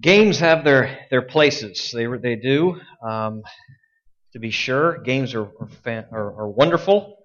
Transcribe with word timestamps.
Games 0.00 0.38
have 0.40 0.62
their, 0.62 1.06
their 1.10 1.22
places. 1.22 1.90
They, 1.92 2.06
they 2.06 2.36
do, 2.36 2.80
um, 3.02 3.42
to 4.32 4.38
be 4.38 4.50
sure. 4.50 4.98
Games 4.98 5.34
are, 5.34 5.48
are, 5.86 6.40
are, 6.40 6.48
wonderful, 6.50 7.16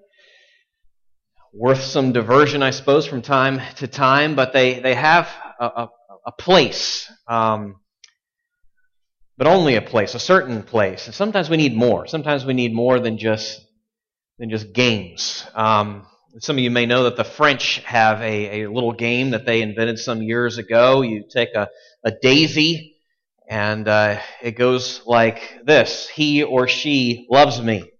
worth 1.54 1.82
some 1.82 2.14
diversion, 2.14 2.64
I 2.64 2.70
suppose, 2.70 3.06
from 3.06 3.22
time 3.22 3.62
to 3.78 3.88
time, 3.88 4.36
but 4.36 4.54
they, 4.54 4.80
they 4.80 4.96
have 4.96 5.28
a, 5.60 5.66
a, 5.66 5.90
a 6.28 6.32
place, 6.32 7.12
um, 7.28 7.76
but 9.38 9.48
only 9.48 9.76
a 9.76 9.82
place, 9.82 10.16
a 10.16 10.20
certain 10.20 10.64
place. 10.64 11.08
And 11.08 11.16
sometimes 11.16 11.50
we 11.50 11.58
need 11.58 11.76
more. 11.76 12.08
Sometimes 12.08 12.46
we 12.46 12.54
need 12.54 12.74
more 12.74 13.02
than 13.02 13.18
just, 13.18 13.60
than 14.40 14.50
just 14.50 14.72
games. 14.72 15.46
Um, 15.56 16.08
some 16.40 16.58
of 16.58 16.64
you 16.64 16.72
may 16.72 16.86
know 16.86 17.04
that 17.04 17.18
the 17.18 17.24
French 17.24 17.80
have 17.80 18.22
a, 18.22 18.64
a 18.64 18.70
little 18.70 18.94
game 18.94 19.32
that 19.32 19.46
they 19.46 19.62
invented 19.62 20.00
some 20.00 20.22
years 20.22 20.58
ago. 20.58 21.02
You 21.02 21.24
take 21.30 21.54
a, 21.56 21.70
a 22.04 22.12
daisy, 22.12 22.96
and 23.50 23.88
uh, 23.88 24.20
it 24.42 24.52
goes 24.52 25.02
like 25.06 25.66
this 25.66 26.08
He 26.08 26.44
or 26.44 26.68
she 26.68 27.28
loves 27.30 27.62
me. 27.62 27.92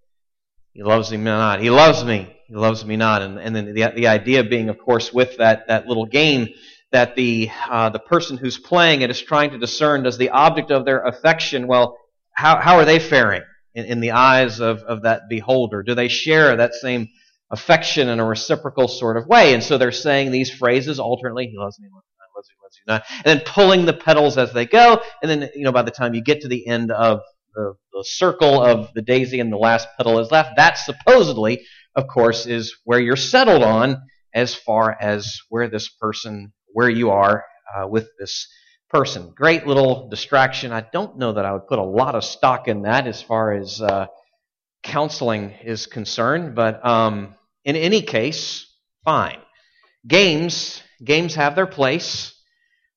He 0.72 0.82
loves 0.82 1.10
me 1.10 1.18
not. 1.18 1.60
He 1.60 1.68
loves 1.68 2.04
me. 2.04 2.34
He 2.48 2.54
loves 2.54 2.84
me 2.84 2.96
not. 2.96 3.22
And, 3.22 3.38
and 3.38 3.54
then 3.54 3.74
the, 3.74 3.92
the 3.94 4.06
idea 4.06 4.44
being, 4.44 4.70
of 4.70 4.78
course, 4.78 5.12
with 5.12 5.36
that, 5.36 5.68
that 5.68 5.86
little 5.86 6.06
game, 6.06 6.48
that 6.90 7.14
the, 7.16 7.50
uh, 7.68 7.90
the 7.90 7.98
person 7.98 8.38
who's 8.38 8.58
playing 8.58 9.02
it 9.02 9.10
is 9.10 9.20
trying 9.20 9.50
to 9.50 9.58
discern 9.58 10.02
does 10.02 10.16
the 10.16 10.30
object 10.30 10.70
of 10.70 10.86
their 10.86 11.02
affection, 11.04 11.66
well, 11.66 11.98
how, 12.32 12.58
how 12.58 12.76
are 12.76 12.86
they 12.86 12.98
faring 12.98 13.42
in, 13.74 13.84
in 13.84 14.00
the 14.00 14.12
eyes 14.12 14.60
of, 14.60 14.78
of 14.80 15.02
that 15.02 15.28
beholder? 15.28 15.82
Do 15.82 15.94
they 15.94 16.08
share 16.08 16.56
that 16.56 16.72
same 16.74 17.08
affection 17.52 18.08
in 18.08 18.18
a 18.18 18.24
reciprocal 18.24 18.88
sort 18.88 19.16
of 19.16 19.26
way. 19.26 19.54
And 19.54 19.62
so 19.62 19.78
they're 19.78 19.92
saying 19.92 20.32
these 20.32 20.50
phrases 20.50 20.98
alternately, 20.98 21.46
he 21.46 21.58
loves 21.58 21.78
me, 21.78 21.88
loves 21.92 22.06
me, 22.06 22.24
loves 22.34 22.48
me, 22.48 22.56
loves 22.62 22.76
me 22.76 22.82
not, 22.86 23.04
and 23.24 23.38
then 23.38 23.46
pulling 23.46 23.84
the 23.84 23.92
petals 23.92 24.38
as 24.38 24.52
they 24.52 24.66
go. 24.66 25.02
And 25.22 25.30
then, 25.30 25.50
you 25.54 25.64
know, 25.64 25.72
by 25.72 25.82
the 25.82 25.90
time 25.90 26.14
you 26.14 26.22
get 26.22 26.40
to 26.40 26.48
the 26.48 26.66
end 26.66 26.90
of 26.90 27.20
the, 27.54 27.74
the 27.92 28.04
circle 28.04 28.60
of 28.62 28.92
the 28.94 29.02
daisy 29.02 29.38
and 29.38 29.52
the 29.52 29.58
last 29.58 29.86
petal 29.98 30.18
is 30.18 30.30
left, 30.30 30.56
that 30.56 30.78
supposedly, 30.78 31.64
of 31.94 32.06
course, 32.08 32.46
is 32.46 32.74
where 32.84 32.98
you're 32.98 33.16
settled 33.16 33.62
on 33.62 34.00
as 34.34 34.54
far 34.54 34.96
as 34.98 35.40
where 35.50 35.68
this 35.68 35.88
person, 35.88 36.52
where 36.68 36.88
you 36.88 37.10
are 37.10 37.44
uh, 37.76 37.86
with 37.86 38.08
this 38.18 38.48
person. 38.88 39.32
Great 39.36 39.66
little 39.66 40.08
distraction. 40.08 40.72
I 40.72 40.86
don't 40.92 41.18
know 41.18 41.34
that 41.34 41.44
I 41.44 41.52
would 41.52 41.66
put 41.66 41.78
a 41.78 41.84
lot 41.84 42.14
of 42.14 42.24
stock 42.24 42.66
in 42.66 42.82
that 42.82 43.06
as 43.06 43.20
far 43.20 43.52
as 43.52 43.82
uh, 43.82 44.06
counseling 44.82 45.52
is 45.64 45.86
concerned, 45.86 46.54
but 46.54 46.84
um, 46.84 47.34
in 47.64 47.76
any 47.76 48.02
case, 48.02 48.66
fine. 49.04 49.38
Games, 50.06 50.82
games 51.04 51.34
have 51.34 51.54
their 51.54 51.66
place, 51.66 52.34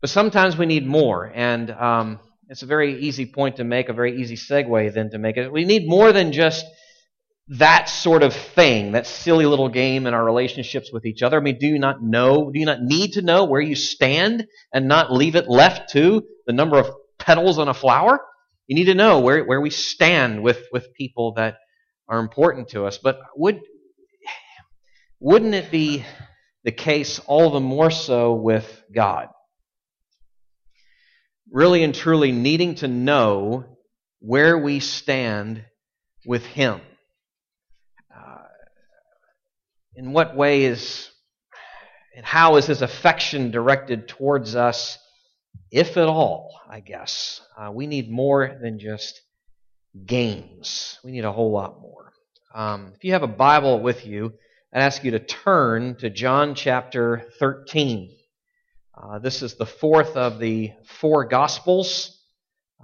but 0.01 0.09
sometimes 0.09 0.57
we 0.57 0.65
need 0.65 0.85
more. 0.85 1.31
And 1.33 1.71
um, 1.71 2.19
it's 2.49 2.63
a 2.63 2.67
very 2.67 3.01
easy 3.01 3.25
point 3.25 3.57
to 3.57 3.63
make, 3.63 3.89
a 3.89 3.93
very 3.93 4.21
easy 4.21 4.35
segue 4.35 4.93
then 4.93 5.11
to 5.11 5.17
make 5.17 5.37
it. 5.37 5.51
We 5.51 5.65
need 5.65 5.87
more 5.87 6.11
than 6.11 6.31
just 6.31 6.65
that 7.47 7.89
sort 7.89 8.23
of 8.23 8.33
thing, 8.33 8.93
that 8.93 9.05
silly 9.05 9.45
little 9.45 9.69
game 9.69 10.07
in 10.07 10.13
our 10.15 10.23
relationships 10.23 10.91
with 10.91 11.05
each 11.05 11.21
other. 11.21 11.37
I 11.37 11.41
mean, 11.41 11.59
do 11.59 11.67
you 11.67 11.77
not 11.77 12.01
know, 12.01 12.49
do 12.51 12.59
you 12.59 12.65
not 12.65 12.81
need 12.81 13.13
to 13.13 13.21
know 13.21 13.45
where 13.45 13.61
you 13.61 13.75
stand 13.75 14.47
and 14.73 14.87
not 14.87 15.13
leave 15.13 15.35
it 15.35 15.47
left 15.47 15.91
to 15.91 16.23
the 16.47 16.53
number 16.53 16.79
of 16.79 16.89
petals 17.19 17.59
on 17.59 17.67
a 17.67 17.73
flower? 17.73 18.19
You 18.67 18.75
need 18.75 18.85
to 18.85 18.95
know 18.95 19.19
where, 19.19 19.43
where 19.43 19.61
we 19.61 19.69
stand 19.69 20.41
with, 20.41 20.59
with 20.71 20.93
people 20.95 21.33
that 21.33 21.57
are 22.07 22.19
important 22.19 22.69
to 22.69 22.85
us. 22.85 22.97
But 22.97 23.19
would, 23.35 23.59
wouldn't 25.25 25.55
it 25.55 25.71
be 25.71 26.05
the 26.65 26.71
case 26.71 27.17
all 27.25 27.49
the 27.49 27.59
more 27.59 27.89
so 27.89 28.35
with 28.35 28.83
God? 28.93 29.29
Really 31.51 31.83
and 31.83 31.95
truly 31.95 32.31
needing 32.31 32.75
to 32.75 32.87
know 32.87 33.65
where 34.19 34.55
we 34.55 34.79
stand 34.79 35.65
with 36.27 36.45
Him. 36.45 36.79
Uh, 38.15 38.43
in 39.95 40.13
what 40.13 40.37
way 40.37 40.65
is 40.65 41.09
and 42.15 42.23
how 42.23 42.57
is 42.57 42.67
His 42.67 42.83
affection 42.83 43.49
directed 43.49 44.07
towards 44.07 44.55
us, 44.55 44.99
if 45.71 45.97
at 45.97 46.07
all, 46.07 46.51
I 46.69 46.81
guess? 46.81 47.41
Uh, 47.57 47.71
we 47.71 47.87
need 47.87 48.11
more 48.11 48.59
than 48.61 48.77
just 48.77 49.19
games. 50.05 50.99
We 51.03 51.13
need 51.13 51.25
a 51.25 51.31
whole 51.31 51.51
lot 51.51 51.81
more. 51.81 52.13
Um, 52.53 52.93
if 52.95 53.03
you 53.03 53.13
have 53.13 53.23
a 53.23 53.27
Bible 53.27 53.79
with 53.81 54.05
you, 54.05 54.33
I'd 54.75 54.81
ask 54.81 55.05
you 55.05 55.11
to 55.11 55.19
turn 55.19 55.95
to 55.99 56.09
John 56.09 56.53
chapter 56.53 57.29
13. 57.39 58.13
Uh, 58.93 59.19
this 59.19 59.41
is 59.41 59.55
the 59.55 59.65
fourth 59.65 60.17
of 60.17 60.37
the 60.37 60.73
four 60.99 61.23
Gospels. 61.23 62.21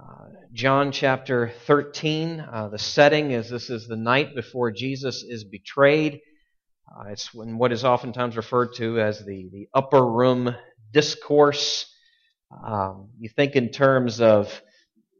Uh, 0.02 0.28
John 0.54 0.90
chapter 0.90 1.52
13. 1.66 2.40
Uh, 2.40 2.68
the 2.68 2.78
setting 2.78 3.32
is 3.32 3.50
this 3.50 3.68
is 3.68 3.86
the 3.86 3.96
night 3.96 4.34
before 4.34 4.70
Jesus 4.70 5.22
is 5.22 5.44
betrayed. 5.44 6.22
Uh, 6.90 7.10
it's 7.10 7.34
when 7.34 7.58
what 7.58 7.72
is 7.72 7.84
oftentimes 7.84 8.38
referred 8.38 8.72
to 8.76 8.98
as 8.98 9.18
the, 9.18 9.50
the 9.52 9.68
upper 9.74 10.02
room 10.02 10.56
discourse. 10.94 11.84
Um, 12.66 13.10
you 13.18 13.28
think 13.28 13.54
in 13.54 13.68
terms 13.68 14.22
of 14.22 14.62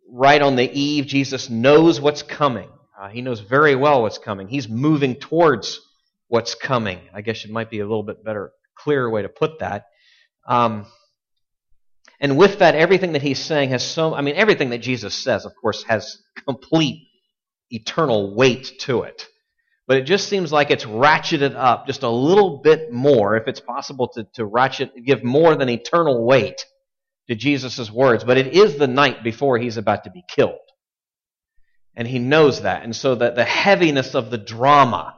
right 0.09 0.41
on 0.41 0.57
the 0.57 0.73
eve, 0.73 1.05
Jesus 1.05 1.51
knows 1.51 2.01
what's 2.01 2.23
coming. 2.23 2.71
Uh, 2.99 3.11
he 3.11 3.21
knows 3.21 3.41
very 3.41 3.75
well 3.75 4.01
what's 4.01 4.17
coming. 4.17 4.49
He's 4.49 4.71
moving 4.71 5.17
towards 5.17 5.79
what's 6.33 6.55
coming. 6.55 6.99
I 7.13 7.21
guess 7.21 7.45
it 7.45 7.51
might 7.51 7.69
be 7.69 7.81
a 7.81 7.87
little 7.87 8.03
bit 8.03 8.25
better, 8.25 8.53
clearer 8.75 9.11
way 9.11 9.21
to 9.21 9.29
put 9.29 9.59
that. 9.59 9.85
Um, 10.49 10.87
and 12.21 12.39
with 12.39 12.61
that, 12.61 12.75
everything 12.75 13.13
that 13.13 13.21
he's 13.21 13.39
saying 13.39 13.69
has 13.69 13.85
so, 13.85 14.15
I 14.15 14.23
mean, 14.23 14.37
everything 14.37 14.71
that 14.71 14.79
Jesus 14.79 15.15
says, 15.15 15.45
of 15.45 15.53
course, 15.61 15.83
has 15.83 16.23
complete 16.47 17.07
eternal 17.69 18.35
weight 18.35 18.73
to 18.81 19.03
it. 19.03 19.27
But 19.87 19.99
it 19.99 20.05
just 20.05 20.27
seems 20.31 20.51
like 20.51 20.71
it's 20.71 20.87
ratcheted 20.87 21.55
up 21.55 21.87
just 21.87 22.03
a 22.03 22.09
little 22.09 22.63
bit 22.63 22.91
more, 22.91 23.37
if 23.37 23.47
it's 23.47 23.61
possible 23.61 24.09
to, 24.15 24.27
to 24.37 24.47
ratchet, 24.47 24.91
give 25.05 25.23
more 25.23 25.55
than 25.55 25.69
eternal 25.69 26.25
weight 26.25 26.65
to 27.29 27.35
Jesus' 27.35 27.91
words. 27.91 28.25
But 28.25 28.39
it 28.39 28.55
is 28.57 28.79
the 28.79 28.89
night 28.89 29.23
before 29.23 29.59
he's 29.59 29.77
about 29.77 30.05
to 30.05 30.11
be 30.11 30.25
killed. 30.35 30.55
And 31.95 32.09
he 32.09 32.19
knows 32.19 32.63
that. 32.63 32.85
And 32.85 32.97
so 32.97 33.17
that 33.17 33.35
the 33.35 33.45
heaviness 33.45 34.15
of 34.15 34.31
the 34.31 34.39
drama 34.39 35.17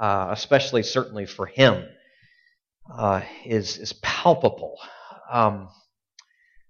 uh, 0.00 0.28
especially 0.30 0.82
certainly 0.82 1.26
for 1.26 1.46
him, 1.46 1.84
uh, 2.92 3.22
is, 3.44 3.76
is 3.78 3.92
palpable. 4.02 4.76
Um, 5.30 5.68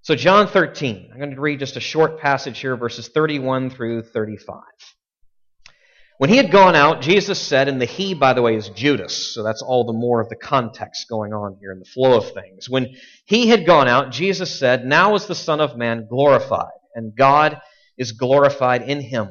so, 0.03 0.15
John 0.15 0.49
13, 0.49 1.11
I'm 1.13 1.19
going 1.19 1.35
to 1.35 1.41
read 1.41 1.61
just 1.61 1.77
a 1.77 1.81
short 1.81 2.21
passage 2.21 2.59
here, 2.59 2.77
verses 2.77 3.09
31 3.09 3.71
through 3.71 4.03
35. 4.03 4.57
When 6.19 6.29
he 6.29 6.37
had 6.37 6.51
gone 6.51 6.75
out, 6.75 7.01
Jesus 7.01 7.41
said, 7.41 7.69
and 7.69 7.81
the 7.81 7.87
he, 7.87 8.13
by 8.13 8.35
the 8.35 8.43
way, 8.43 8.55
is 8.55 8.69
Judas, 8.71 9.33
so 9.33 9.43
that's 9.43 9.63
all 9.63 9.85
the 9.85 9.93
more 9.95 10.21
of 10.21 10.29
the 10.29 10.37
context 10.37 11.09
going 11.09 11.33
on 11.33 11.57
here 11.61 11.73
in 11.73 11.79
the 11.79 11.87
flow 11.87 12.19
of 12.19 12.33
things. 12.33 12.69
When 12.69 12.95
he 13.25 13.49
had 13.49 13.65
gone 13.65 13.89
out, 13.89 14.11
Jesus 14.11 14.59
said, 14.59 14.85
Now 14.85 15.15
is 15.15 15.27
the 15.27 15.35
Son 15.35 15.61
of 15.61 15.79
Man 15.79 16.07
glorified, 16.11 16.67
and 16.95 17.17
God 17.17 17.59
is 17.97 18.13
glorified 18.13 18.83
in 18.83 19.01
him. 19.01 19.31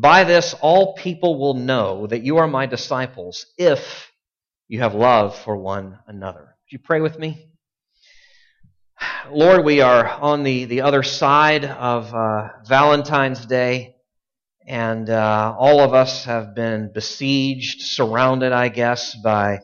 By 0.00 0.24
this, 0.24 0.54
all 0.62 0.94
people 0.94 1.38
will 1.38 1.52
know 1.52 2.06
that 2.06 2.22
you 2.22 2.38
are 2.38 2.48
my 2.48 2.64
disciples 2.64 3.44
if 3.58 4.10
you 4.66 4.80
have 4.80 4.94
love 4.94 5.38
for 5.38 5.58
one 5.58 5.98
another. 6.06 6.40
Would 6.40 6.72
you 6.72 6.78
pray 6.78 7.02
with 7.02 7.18
me? 7.18 7.50
Lord, 9.30 9.62
we 9.62 9.82
are 9.82 10.08
on 10.08 10.42
the, 10.42 10.64
the 10.64 10.80
other 10.80 11.02
side 11.02 11.66
of 11.66 12.14
uh, 12.14 12.48
Valentine's 12.66 13.44
Day, 13.44 13.96
and 14.66 15.10
uh, 15.10 15.54
all 15.58 15.80
of 15.80 15.92
us 15.92 16.24
have 16.24 16.54
been 16.54 16.92
besieged, 16.94 17.82
surrounded, 17.82 18.52
I 18.52 18.70
guess, 18.70 19.14
by 19.22 19.58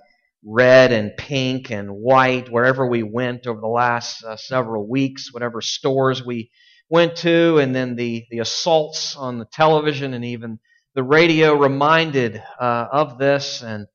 red 0.45 0.93
and 0.93 1.17
pink 1.17 1.71
and 1.71 1.91
white 1.91 2.53
wherever 2.53 2.87
we 2.87 3.03
went 3.03 3.47
over 3.47 3.63
the 3.63 3.67
last 3.67 4.23
uh, 4.23 4.37
several 4.37 4.87
weeks, 4.87 5.33
whatever 5.33 5.63
stores 5.63 6.23
we 6.23 6.51
went 6.89 7.17
to, 7.17 7.59
and 7.59 7.75
then 7.75 7.97
the, 7.97 8.27
the 8.31 8.39
assaults 8.39 9.17
on 9.17 9.39
the 9.39 9.45
television 9.47 10.15
and 10.15 10.25
even 10.25 10.59
the 10.95 11.03
radio 11.03 11.55
reminded 11.55 12.43
uh, 12.61 12.87
of 12.91 13.19
this. 13.19 13.63
And 13.63 13.87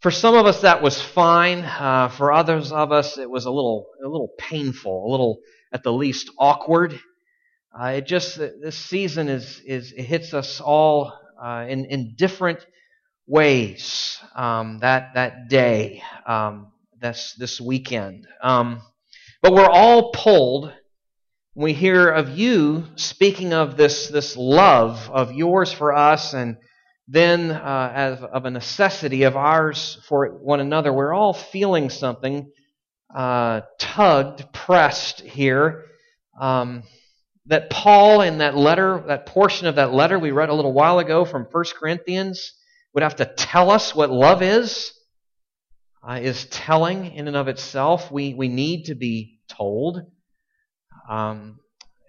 for 0.00 0.10
some 0.10 0.34
of 0.34 0.46
us, 0.46 0.62
that 0.62 0.82
was 0.82 1.00
fine. 1.00 1.60
Uh, 1.60 2.08
for 2.08 2.32
others 2.32 2.72
of 2.72 2.90
us, 2.90 3.18
it 3.18 3.30
was 3.30 3.44
a 3.44 3.50
little, 3.50 3.86
a 4.02 4.08
little 4.08 4.32
painful, 4.38 5.06
a 5.06 5.10
little, 5.10 5.38
at 5.72 5.82
the 5.82 5.92
least, 5.92 6.30
awkward. 6.38 6.98
Uh, 7.78 7.94
it 7.96 8.06
just 8.06 8.36
this 8.36 8.76
season 8.76 9.28
is 9.28 9.62
is 9.64 9.92
it 9.92 10.02
hits 10.02 10.34
us 10.34 10.60
all 10.60 11.18
uh, 11.42 11.64
in 11.66 11.86
in 11.86 12.14
different 12.16 12.66
ways. 13.26 14.18
Um, 14.34 14.80
that 14.80 15.14
that 15.14 15.48
day, 15.48 16.02
um, 16.26 16.72
this 17.00 17.34
this 17.38 17.60
weekend, 17.62 18.26
um, 18.42 18.82
but 19.40 19.54
we're 19.54 19.70
all 19.70 20.10
pulled. 20.12 20.72
We 21.54 21.74
hear 21.74 22.08
of 22.08 22.30
you 22.30 22.84
speaking 22.96 23.52
of 23.52 23.76
this 23.76 24.08
this 24.08 24.38
love 24.38 25.10
of 25.10 25.34
yours 25.34 25.70
for 25.70 25.94
us, 25.94 26.32
and 26.32 26.56
then 27.08 27.50
uh, 27.50 27.92
as 27.94 28.22
of 28.22 28.46
a 28.46 28.50
necessity 28.50 29.24
of 29.24 29.36
ours 29.36 29.98
for 30.08 30.28
one 30.28 30.60
another, 30.60 30.94
we're 30.94 31.12
all 31.12 31.34
feeling 31.34 31.90
something 31.90 32.50
uh, 33.14 33.60
tugged, 33.78 34.50
pressed 34.54 35.20
here. 35.20 35.84
Um, 36.40 36.84
that 37.44 37.68
Paul, 37.68 38.22
in 38.22 38.38
that 38.38 38.56
letter, 38.56 39.04
that 39.08 39.26
portion 39.26 39.66
of 39.66 39.74
that 39.74 39.92
letter 39.92 40.18
we 40.18 40.30
read 40.30 40.48
a 40.48 40.54
little 40.54 40.72
while 40.72 41.00
ago 41.00 41.26
from 41.26 41.46
1 41.50 41.64
Corinthians, 41.78 42.54
would 42.94 43.02
have 43.02 43.16
to 43.16 43.26
tell 43.26 43.70
us 43.70 43.94
what 43.94 44.10
love 44.10 44.40
is, 44.40 44.94
uh, 46.02 46.18
is 46.22 46.46
telling 46.46 47.14
in 47.14 47.28
and 47.28 47.36
of 47.36 47.48
itself. 47.48 48.10
We, 48.10 48.32
we 48.32 48.48
need 48.48 48.84
to 48.84 48.94
be 48.94 49.40
told. 49.48 50.00
Um, 51.08 51.58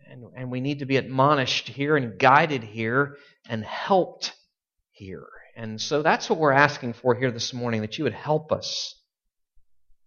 and, 0.10 0.26
and 0.36 0.52
we 0.52 0.62
need 0.62 0.80
to 0.80 0.86
be 0.86 0.98
admonished 0.98 1.70
here 1.70 1.98
and 1.98 2.20
guided 2.20 2.64
here 2.64 3.18
and 3.50 3.64
helped 3.64 4.34
here. 4.92 5.28
And 5.56 5.80
so 5.80 6.02
that's 6.02 6.30
what 6.30 6.40
we're 6.40 6.52
asking 6.52 6.94
for 6.94 7.16
here 7.16 7.32
this 7.32 7.54
morning 7.54 7.82
that 7.82 7.98
you 7.98 8.04
would 8.04 8.14
help 8.14 8.52
us. 8.52 8.96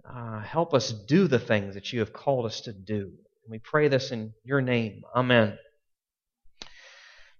Uh, 0.08 0.40
help 0.40 0.74
us 0.74 0.92
do 0.92 1.26
the 1.26 1.38
things 1.38 1.74
that 1.74 1.92
you 1.92 2.00
have 2.00 2.12
called 2.12 2.46
us 2.46 2.60
to 2.62 2.72
do. 2.72 3.02
And 3.02 3.50
we 3.50 3.58
pray 3.58 3.88
this 3.88 4.12
in 4.12 4.32
your 4.44 4.60
name. 4.60 5.02
Amen. 5.14 5.58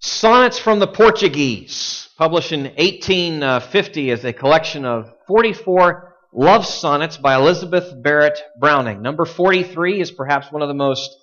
Sonnets 0.01 0.59
from 0.59 0.79
the 0.79 0.87
Portuguese, 0.87 2.09
published 2.19 2.53
in 2.53 2.65
1850 2.65 4.11
as 4.11 4.25
a 4.25 4.33
collection 4.33 4.85
of 4.85 5.11
44 5.27 6.15
love 6.33 6.67
sonnets 6.67 7.17
by 7.17 7.35
Elizabeth 7.35 7.93
Barrett 8.03 8.39
Browning. 8.61 9.03
Number 9.03 9.25
43 9.25 10.01
is 10.01 10.11
perhaps 10.11 10.53
one 10.53 10.63
of 10.63 10.69
the 10.69 10.75
most 10.75 11.17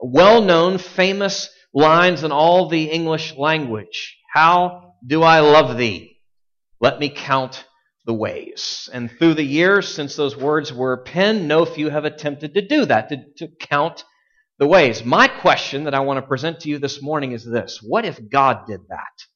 well 0.00 0.42
known, 0.42 0.78
famous 0.78 1.50
lines 1.72 2.24
in 2.24 2.32
all 2.32 2.68
the 2.68 2.84
English 2.84 3.36
language. 3.36 4.16
How 4.32 4.94
do 5.06 5.22
I 5.22 5.40
love 5.40 5.76
thee? 5.76 6.18
Let 6.80 6.98
me 6.98 7.10
count 7.10 7.64
the 8.06 8.14
ways. 8.14 8.88
And 8.92 9.10
through 9.10 9.34
the 9.34 9.44
years 9.44 9.86
since 9.86 10.16
those 10.16 10.36
words 10.36 10.72
were 10.72 11.02
penned, 11.04 11.46
no 11.46 11.64
few 11.64 11.90
have 11.90 12.04
attempted 12.04 12.54
to 12.54 12.66
do 12.66 12.86
that, 12.86 13.08
to, 13.10 13.24
to 13.38 13.48
count 13.60 14.04
the 14.58 14.66
ways. 14.66 15.04
My 15.04 15.28
question 15.28 15.84
that 15.84 15.94
I 15.94 16.00
want 16.00 16.18
to 16.18 16.26
present 16.26 16.60
to 16.60 16.68
you 16.68 16.78
this 16.78 17.02
morning 17.02 17.32
is 17.32 17.44
this 17.44 17.80
What 17.82 18.04
if 18.04 18.18
God 18.30 18.66
did 18.66 18.80
that? 18.88 19.29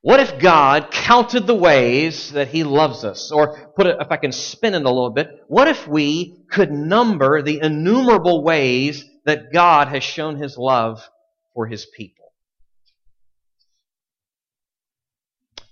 What 0.00 0.20
if 0.20 0.38
God 0.38 0.90
counted 0.92 1.46
the 1.46 1.54
ways 1.54 2.32
that 2.32 2.48
He 2.48 2.62
loves 2.62 3.04
us? 3.04 3.32
Or 3.32 3.72
put 3.76 3.86
it, 3.86 3.96
if 4.00 4.10
I 4.10 4.16
can 4.16 4.32
spin 4.32 4.74
it 4.74 4.84
a 4.84 4.90
little 4.90 5.10
bit, 5.10 5.28
what 5.48 5.68
if 5.68 5.88
we 5.88 6.44
could 6.50 6.70
number 6.70 7.42
the 7.42 7.60
innumerable 7.60 8.44
ways 8.44 9.04
that 9.24 9.52
God 9.52 9.88
has 9.88 10.04
shown 10.04 10.36
His 10.36 10.56
love 10.56 11.08
for 11.52 11.66
His 11.66 11.84
people? 11.84 12.32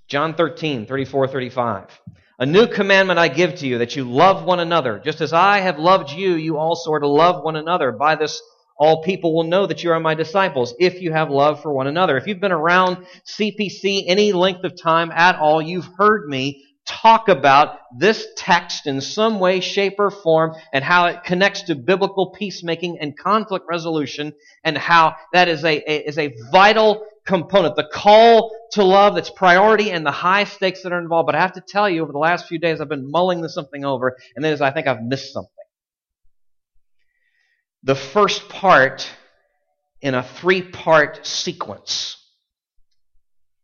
John 0.09 0.35
13, 0.35 0.87
34, 0.87 1.29
35. 1.29 2.01
A 2.39 2.47
new 2.47 2.67
commandment 2.67 3.19
I 3.19 3.29
give 3.29 3.57
to 3.57 3.67
you, 3.67 3.79
that 3.79 3.97
you 3.97 4.05
love 4.05 4.45
one 4.45 4.61
another. 4.61 5.01
Just 5.03 5.21
as 5.21 5.33
I 5.33 5.61
have 5.61 5.79
loved 5.79 6.13
you, 6.13 6.35
you 6.35 6.59
also 6.59 6.93
are 6.93 7.01
to 7.01 7.09
love 7.09 7.43
one 7.43 7.57
another. 7.57 7.93
By 7.93 8.17
this, 8.17 8.43
all 8.79 9.03
people 9.03 9.35
will 9.35 9.45
know 9.45 9.67
that 9.67 9.83
you 9.83 9.91
are 9.91 10.01
my 10.01 10.15
disciples, 10.15 10.75
if 10.79 11.01
you 11.01 11.13
have 11.13 11.31
love 11.31 11.63
for 11.63 11.73
one 11.73 11.87
another. 11.87 12.17
If 12.17 12.27
you've 12.27 12.41
been 12.41 12.53
around 12.53 13.07
CPC 13.27 14.05
any 14.07 14.33
length 14.33 14.65
of 14.65 14.81
time 14.81 15.11
at 15.11 15.37
all, 15.37 15.63
you've 15.63 15.89
heard 15.97 16.29
me 16.29 16.65
talk 16.87 17.29
about 17.29 17.79
this 17.99 18.27
text 18.37 18.87
in 18.87 19.01
some 19.01 19.41
way, 19.41 19.61
shape, 19.61 19.95
or 19.99 20.11
form 20.11 20.55
and 20.73 20.85
how 20.85 21.07
it 21.07 21.25
connects 21.25 21.63
to 21.63 21.75
biblical 21.75 22.31
peacemaking 22.31 22.99
and 23.01 23.19
conflict 23.19 23.67
resolution 23.69 24.33
and 24.63 24.79
how 24.79 25.17
that 25.33 25.49
is 25.49 25.65
a, 25.65 25.79
a 25.79 26.09
is 26.09 26.17
a 26.17 26.33
vital 26.53 27.05
component, 27.27 27.75
the 27.75 27.89
call 27.93 28.55
to 28.73 28.85
love 28.85 29.17
that's 29.17 29.31
priority 29.31 29.91
and 29.91 30.07
the 30.07 30.13
high 30.13 30.45
stakes 30.45 30.83
that 30.83 30.93
are 30.93 31.01
involved. 31.01 31.27
But 31.27 31.35
I 31.35 31.41
have 31.41 31.55
to 31.55 31.61
tell 31.61 31.91
you, 31.91 32.03
over 32.03 32.13
the 32.13 32.19
last 32.19 32.47
few 32.47 32.59
days, 32.59 32.81
I've 32.81 32.89
been 32.89 33.11
mulling 33.11 33.43
this 33.43 33.55
something 33.55 33.85
over, 33.85 34.17
and 34.37 34.47
is 34.47 34.61
I 34.61 34.71
think 34.71 34.87
I've 34.87 35.03
missed 35.03 35.33
something. 35.33 35.51
The 37.87 37.95
first 37.95 38.49
part 38.49 39.09
in 40.01 40.17
a 40.17 40.23
three 40.25 40.61
part 40.61 41.25
sequence. 41.25 42.17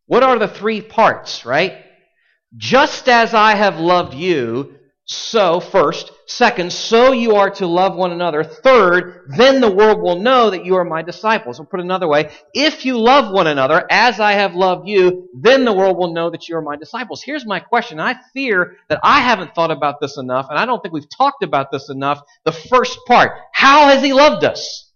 What 0.07 0.23
are 0.23 0.39
the 0.39 0.47
three 0.47 0.81
parts, 0.81 1.45
right? 1.45 1.85
Just 2.57 3.09
as 3.09 3.35
I 3.35 3.57
have 3.57 3.81
loved 3.81 4.15
you, 4.15 4.77
so, 5.13 5.61
first. 5.61 6.11
Second, 6.27 6.73
so 6.73 7.13
you 7.13 7.37
are 7.37 7.51
to 7.51 7.67
love 7.67 7.95
one 7.95 8.13
another. 8.13 8.43
Third, 8.43 9.27
then 9.37 9.61
the 9.61 9.71
world 9.71 10.01
will 10.01 10.21
know 10.21 10.51
that 10.51 10.65
you 10.65 10.77
are 10.77 10.85
my 10.85 11.03
disciples. 11.03 11.61
Or 11.61 11.67
put 11.67 11.81
it 11.81 11.85
another 11.85 12.09
way, 12.09 12.31
if 12.55 12.85
you 12.85 12.99
love 12.99 13.33
one 13.33 13.47
another 13.47 13.87
as 13.91 14.21
I 14.21 14.33
have 14.33 14.55
loved 14.55 14.89
you, 14.89 15.29
then 15.35 15.65
the 15.65 15.73
world 15.73 15.99
will 15.99 16.13
know 16.13 16.31
that 16.31 16.49
you 16.49 16.57
are 16.57 16.63
my 16.63 16.77
disciples. 16.77 17.23
Here's 17.23 17.45
my 17.45 17.61
question. 17.61 18.01
I 18.01 18.17
fear 18.33 18.77
that 18.89 19.01
I 19.03 19.21
haven't 19.21 19.55
thought 19.55 19.71
about 19.71 20.01
this 20.01 20.17
enough, 20.17 20.47
and 20.49 20.59
I 20.59 20.65
don't 20.67 20.81
think 20.81 20.95
we've 20.95 21.09
talked 21.09 21.43
about 21.43 21.71
this 21.71 21.91
enough. 21.91 22.23
The 22.45 22.53
first 22.53 22.99
part. 23.07 23.33
How 23.53 23.89
has 23.89 24.03
he 24.03 24.13
loved 24.13 24.45
us? 24.45 24.92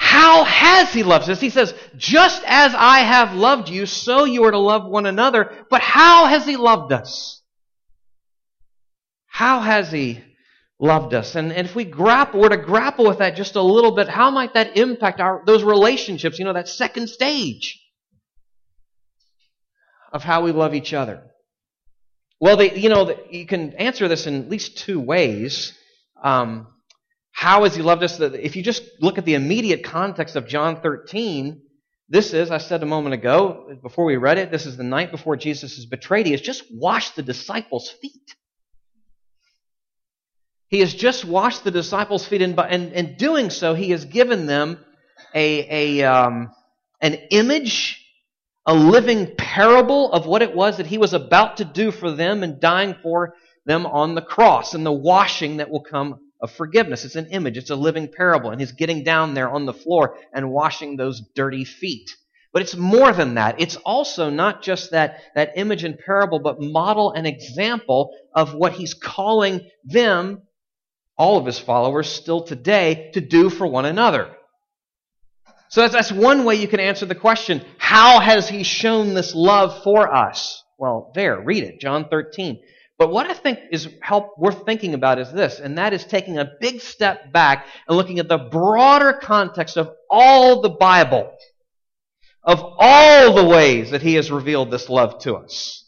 How 0.00 0.44
has 0.44 0.92
he 0.92 1.02
loved 1.02 1.28
us? 1.28 1.40
He 1.40 1.50
says, 1.50 1.74
just 1.96 2.40
as 2.46 2.72
I 2.72 3.00
have 3.00 3.34
loved 3.34 3.68
you, 3.68 3.84
so 3.84 4.24
you 4.24 4.44
are 4.44 4.52
to 4.52 4.58
love 4.58 4.88
one 4.88 5.06
another. 5.06 5.50
But 5.70 5.80
how 5.80 6.26
has 6.26 6.46
he 6.46 6.56
loved 6.56 6.92
us? 6.92 7.42
How 9.26 9.58
has 9.58 9.90
he 9.90 10.22
loved 10.78 11.14
us? 11.14 11.34
And, 11.34 11.52
and 11.52 11.66
if 11.66 11.74
we 11.74 11.84
grapple, 11.84 12.40
were 12.40 12.48
to 12.48 12.56
grapple 12.56 13.08
with 13.08 13.18
that 13.18 13.34
just 13.34 13.56
a 13.56 13.62
little 13.62 13.90
bit, 13.90 14.08
how 14.08 14.30
might 14.30 14.54
that 14.54 14.76
impact 14.76 15.20
our, 15.20 15.42
those 15.44 15.64
relationships, 15.64 16.38
you 16.38 16.44
know, 16.44 16.52
that 16.52 16.68
second 16.68 17.08
stage 17.08 17.84
of 20.12 20.22
how 20.22 20.42
we 20.42 20.52
love 20.52 20.76
each 20.76 20.94
other? 20.94 21.24
Well, 22.38 22.56
they, 22.56 22.78
you 22.78 22.88
know, 22.88 23.18
you 23.30 23.46
can 23.46 23.72
answer 23.72 24.06
this 24.06 24.28
in 24.28 24.44
at 24.44 24.48
least 24.48 24.78
two 24.78 25.00
ways. 25.00 25.76
Um, 26.22 26.68
how 27.38 27.62
has 27.62 27.76
he 27.76 27.82
loved 27.82 28.02
us? 28.02 28.18
If 28.18 28.56
you 28.56 28.64
just 28.64 28.82
look 28.98 29.16
at 29.16 29.24
the 29.24 29.34
immediate 29.34 29.84
context 29.84 30.34
of 30.34 30.48
John 30.48 30.80
13, 30.80 31.62
this 32.08 32.34
is, 32.34 32.50
I 32.50 32.58
said 32.58 32.82
a 32.82 32.86
moment 32.86 33.14
ago, 33.14 33.76
before 33.80 34.06
we 34.06 34.16
read 34.16 34.38
it, 34.38 34.50
this 34.50 34.66
is 34.66 34.76
the 34.76 34.82
night 34.82 35.12
before 35.12 35.36
Jesus 35.36 35.78
is 35.78 35.86
betrayed. 35.86 36.26
He 36.26 36.32
has 36.32 36.40
just 36.40 36.64
washed 36.68 37.14
the 37.14 37.22
disciples' 37.22 37.90
feet. 37.90 38.34
He 40.66 40.80
has 40.80 40.92
just 40.92 41.24
washed 41.24 41.62
the 41.62 41.70
disciples' 41.70 42.26
feet, 42.26 42.42
and 42.42 42.92
in 42.92 43.14
doing 43.16 43.50
so, 43.50 43.72
he 43.72 43.92
has 43.92 44.04
given 44.04 44.46
them 44.46 44.84
a, 45.32 46.00
a 46.00 46.12
um, 46.12 46.50
an 47.00 47.14
image, 47.30 48.04
a 48.66 48.74
living 48.74 49.36
parable 49.38 50.10
of 50.10 50.26
what 50.26 50.42
it 50.42 50.56
was 50.56 50.78
that 50.78 50.86
he 50.86 50.98
was 50.98 51.14
about 51.14 51.58
to 51.58 51.64
do 51.64 51.92
for 51.92 52.10
them 52.10 52.42
and 52.42 52.58
dying 52.58 52.96
for 53.00 53.34
them 53.64 53.86
on 53.86 54.16
the 54.16 54.22
cross, 54.22 54.74
and 54.74 54.84
the 54.84 54.90
washing 54.90 55.58
that 55.58 55.70
will 55.70 55.84
come 55.84 56.18
of 56.40 56.52
forgiveness. 56.52 57.04
It's 57.04 57.16
an 57.16 57.26
image, 57.26 57.56
it's 57.56 57.70
a 57.70 57.76
living 57.76 58.08
parable. 58.08 58.50
And 58.50 58.60
he's 58.60 58.72
getting 58.72 59.04
down 59.04 59.34
there 59.34 59.50
on 59.50 59.66
the 59.66 59.72
floor 59.72 60.16
and 60.32 60.50
washing 60.50 60.96
those 60.96 61.20
dirty 61.34 61.64
feet. 61.64 62.10
But 62.52 62.62
it's 62.62 62.76
more 62.76 63.12
than 63.12 63.34
that. 63.34 63.60
It's 63.60 63.76
also 63.76 64.30
not 64.30 64.62
just 64.62 64.92
that, 64.92 65.20
that 65.34 65.52
image 65.56 65.84
and 65.84 65.98
parable, 65.98 66.38
but 66.38 66.60
model 66.60 67.12
and 67.12 67.26
example 67.26 68.16
of 68.34 68.54
what 68.54 68.72
he's 68.72 68.94
calling 68.94 69.68
them, 69.84 70.42
all 71.16 71.36
of 71.36 71.44
his 71.44 71.58
followers, 71.58 72.08
still 72.08 72.42
today, 72.42 73.10
to 73.14 73.20
do 73.20 73.50
for 73.50 73.66
one 73.66 73.84
another. 73.84 74.34
So 75.68 75.82
that's, 75.82 75.92
that's 75.92 76.12
one 76.12 76.44
way 76.44 76.54
you 76.54 76.68
can 76.68 76.80
answer 76.80 77.04
the 77.04 77.14
question 77.14 77.62
how 77.76 78.20
has 78.20 78.48
he 78.48 78.62
shown 78.62 79.14
this 79.14 79.34
love 79.34 79.82
for 79.82 80.14
us? 80.14 80.62
Well, 80.78 81.12
there, 81.14 81.40
read 81.40 81.64
it, 81.64 81.80
John 81.80 82.08
13. 82.08 82.60
But 82.98 83.12
what 83.12 83.30
I 83.30 83.34
think 83.34 83.60
is 83.70 83.88
help 84.02 84.36
worth 84.36 84.66
thinking 84.66 84.92
about 84.92 85.20
is 85.20 85.30
this, 85.32 85.60
and 85.60 85.78
that 85.78 85.92
is 85.92 86.04
taking 86.04 86.36
a 86.36 86.50
big 86.60 86.80
step 86.80 87.32
back 87.32 87.66
and 87.86 87.96
looking 87.96 88.18
at 88.18 88.28
the 88.28 88.38
broader 88.38 89.12
context 89.12 89.76
of 89.76 89.92
all 90.10 90.60
the 90.62 90.68
Bible, 90.68 91.32
of 92.42 92.60
all 92.60 93.34
the 93.34 93.44
ways 93.44 93.92
that 93.92 94.02
He 94.02 94.14
has 94.14 94.32
revealed 94.32 94.72
this 94.72 94.88
love 94.88 95.20
to 95.20 95.36
us. 95.36 95.84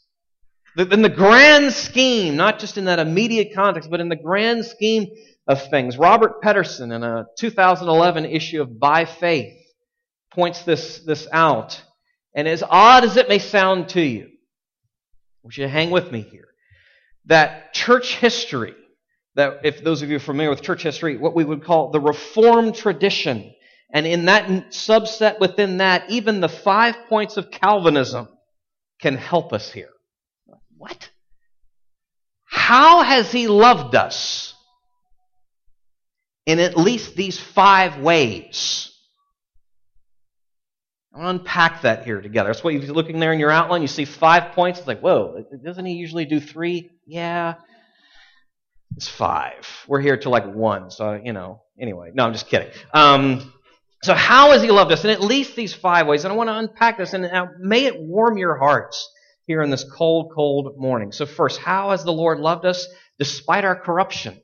In 0.76 1.02
the 1.02 1.08
grand 1.08 1.72
scheme, 1.72 2.36
not 2.36 2.60
just 2.60 2.78
in 2.78 2.84
that 2.84 3.00
immediate 3.00 3.54
context, 3.56 3.90
but 3.90 3.98
in 3.98 4.08
the 4.08 4.14
grand 4.14 4.64
scheme 4.64 5.08
of 5.48 5.68
things. 5.68 5.98
Robert 5.98 6.40
Pedersen, 6.40 6.92
in 6.92 7.02
a 7.02 7.26
2011 7.38 8.24
issue 8.24 8.62
of 8.62 8.78
By 8.78 9.04
Faith, 9.04 9.58
points 10.32 10.62
this, 10.62 11.00
this 11.00 11.26
out. 11.32 11.82
And 12.36 12.46
as 12.46 12.62
odd 12.62 13.02
as 13.02 13.16
it 13.16 13.28
may 13.28 13.40
sound 13.40 13.88
to 13.90 14.00
you, 14.00 14.26
I 14.26 15.42
want 15.42 15.56
you 15.56 15.64
to 15.64 15.68
hang 15.68 15.90
with 15.90 16.12
me 16.12 16.20
here 16.20 16.49
that 17.30 17.72
church 17.72 18.16
history 18.16 18.74
that, 19.36 19.60
if 19.64 19.82
those 19.82 20.02
of 20.02 20.10
you 20.10 20.16
are 20.16 20.20
familiar 20.20 20.50
with 20.50 20.62
church 20.62 20.82
history, 20.82 21.16
what 21.16 21.34
we 21.34 21.44
would 21.44 21.64
call 21.64 21.90
the 21.90 22.00
Reformed 22.00 22.74
tradition. 22.74 23.54
And 23.92 24.04
in 24.06 24.26
that 24.26 24.48
subset 24.72 25.38
within 25.38 25.78
that, 25.78 26.10
even 26.10 26.40
the 26.40 26.48
five 26.48 26.96
points 27.08 27.36
of 27.36 27.50
Calvinism 27.50 28.28
can 29.00 29.16
help 29.16 29.52
us 29.52 29.70
here. 29.70 29.90
What? 30.76 31.10
How 32.48 33.02
has 33.02 33.30
he 33.30 33.46
loved 33.46 33.94
us? 33.94 34.52
In 36.46 36.58
at 36.58 36.76
least 36.76 37.14
these 37.14 37.38
five 37.38 37.98
ways. 37.98 38.89
I'll 41.14 41.28
unpack 41.28 41.82
that 41.82 42.04
here 42.04 42.20
together. 42.20 42.50
That's 42.50 42.62
what 42.62 42.72
you're 42.72 42.82
looking 42.92 43.18
there 43.18 43.32
in 43.32 43.40
your 43.40 43.50
outline. 43.50 43.82
You 43.82 43.88
see 43.88 44.04
five 44.04 44.52
points. 44.52 44.78
It's 44.78 44.88
like, 44.88 45.00
whoa, 45.00 45.44
doesn't 45.64 45.84
he 45.84 45.94
usually 45.94 46.24
do 46.24 46.40
three? 46.40 46.90
Yeah. 47.06 47.54
It's 48.96 49.08
five. 49.08 49.66
We're 49.88 50.00
here 50.00 50.16
to 50.18 50.30
like 50.30 50.46
one. 50.46 50.90
So, 50.90 51.20
you 51.22 51.32
know, 51.32 51.62
anyway. 51.80 52.10
No, 52.14 52.26
I'm 52.26 52.32
just 52.32 52.48
kidding. 52.48 52.68
Um, 52.92 53.52
so, 54.02 54.14
how 54.14 54.52
has 54.52 54.62
he 54.62 54.70
loved 54.70 54.92
us? 54.92 55.04
In 55.04 55.10
at 55.10 55.20
least 55.20 55.56
these 55.56 55.74
five 55.74 56.06
ways. 56.06 56.24
And 56.24 56.32
I 56.32 56.36
want 56.36 56.48
to 56.48 56.56
unpack 56.56 56.98
this, 56.98 57.12
and 57.12 57.28
may 57.58 57.84
it 57.86 58.00
warm 58.00 58.38
your 58.38 58.56
hearts 58.56 59.08
here 59.46 59.62
in 59.62 59.70
this 59.70 59.84
cold, 59.84 60.32
cold 60.34 60.74
morning. 60.78 61.12
So, 61.12 61.26
first, 61.26 61.60
how 61.60 61.90
has 61.90 62.04
the 62.04 62.12
Lord 62.12 62.38
loved 62.38 62.64
us 62.64 62.86
despite 63.18 63.64
our 63.64 63.76
corruption? 63.76 64.40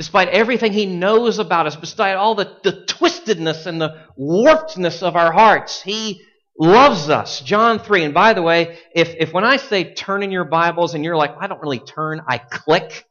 Despite 0.00 0.28
everything 0.28 0.72
He 0.72 0.86
knows 0.86 1.38
about 1.38 1.66
us, 1.66 1.76
despite 1.76 2.16
all 2.16 2.34
the, 2.34 2.56
the 2.62 2.86
twistedness 2.88 3.66
and 3.66 3.78
the 3.78 4.06
warpedness 4.18 5.02
of 5.02 5.14
our 5.14 5.30
hearts, 5.30 5.82
He 5.82 6.22
loves 6.58 7.10
us. 7.10 7.42
John 7.42 7.78
3. 7.78 8.04
And 8.04 8.14
by 8.14 8.32
the 8.32 8.40
way, 8.40 8.78
if, 8.94 9.14
if 9.18 9.34
when 9.34 9.44
I 9.44 9.58
say 9.58 9.92
turn 9.92 10.22
in 10.22 10.30
your 10.30 10.44
Bibles 10.44 10.94
and 10.94 11.04
you're 11.04 11.18
like, 11.18 11.34
I 11.38 11.48
don't 11.48 11.60
really 11.60 11.80
turn, 11.80 12.22
I 12.26 12.38
click, 12.38 13.04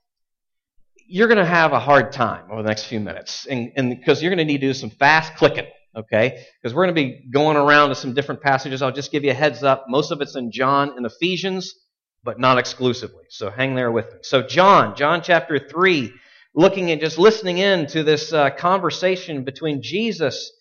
you're 1.07 1.27
going 1.27 1.37
to 1.37 1.45
have 1.45 1.73
a 1.73 1.79
hard 1.79 2.11
time 2.11 2.45
over 2.49 2.63
the 2.63 2.69
next 2.69 2.85
few 2.85 2.99
minutes. 2.99 3.45
And 3.45 3.71
because 3.91 4.23
you're 4.23 4.31
going 4.31 4.39
to 4.39 4.51
need 4.51 4.61
to 4.61 4.67
do 4.69 4.73
some 4.73 4.89
fast 4.89 5.35
clicking 5.35 5.67
okay? 5.95 6.43
Because 6.61 6.73
we're 6.73 6.85
going 6.85 6.95
to 6.95 7.01
be 7.01 7.29
going 7.31 7.57
around 7.57 7.89
to 7.89 7.95
some 7.95 8.13
different 8.13 8.41
passages. 8.41 8.81
I'll 8.81 8.91
just 8.91 9.11
give 9.11 9.23
you 9.23 9.31
a 9.31 9.35
heads 9.35 9.63
up. 9.63 9.85
Most 9.87 10.11
of 10.11 10.21
it's 10.21 10.35
in 10.35 10.51
John 10.51 10.93
and 10.97 11.05
Ephesians, 11.05 11.75
but 12.23 12.39
not 12.39 12.57
exclusively. 12.57 13.25
So 13.29 13.49
hang 13.49 13.75
there 13.75 13.91
with 13.91 14.05
me. 14.05 14.19
So, 14.23 14.41
John, 14.41 14.95
John 14.95 15.21
chapter 15.21 15.59
3, 15.59 16.13
looking 16.55 16.91
and 16.91 16.99
just 16.99 17.17
listening 17.17 17.57
in 17.57 17.87
to 17.87 18.03
this 18.03 18.33
uh, 18.33 18.49
conversation 18.51 19.43
between 19.43 19.81
Jesus 19.81 20.51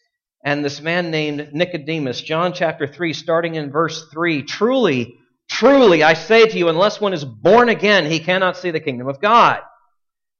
and 0.44 0.64
this 0.64 0.80
man 0.80 1.10
named 1.10 1.50
Nicodemus. 1.52 2.20
John 2.20 2.52
chapter 2.52 2.86
3, 2.86 3.12
starting 3.12 3.54
in 3.54 3.70
verse 3.70 4.08
3. 4.12 4.42
Truly, 4.42 5.16
truly, 5.50 6.02
I 6.02 6.14
say 6.14 6.46
to 6.46 6.58
you, 6.58 6.68
unless 6.68 7.00
one 7.00 7.12
is 7.12 7.24
born 7.24 7.68
again, 7.68 8.10
he 8.10 8.20
cannot 8.20 8.56
see 8.56 8.70
the 8.70 8.80
kingdom 8.80 9.08
of 9.08 9.20
God. 9.20 9.60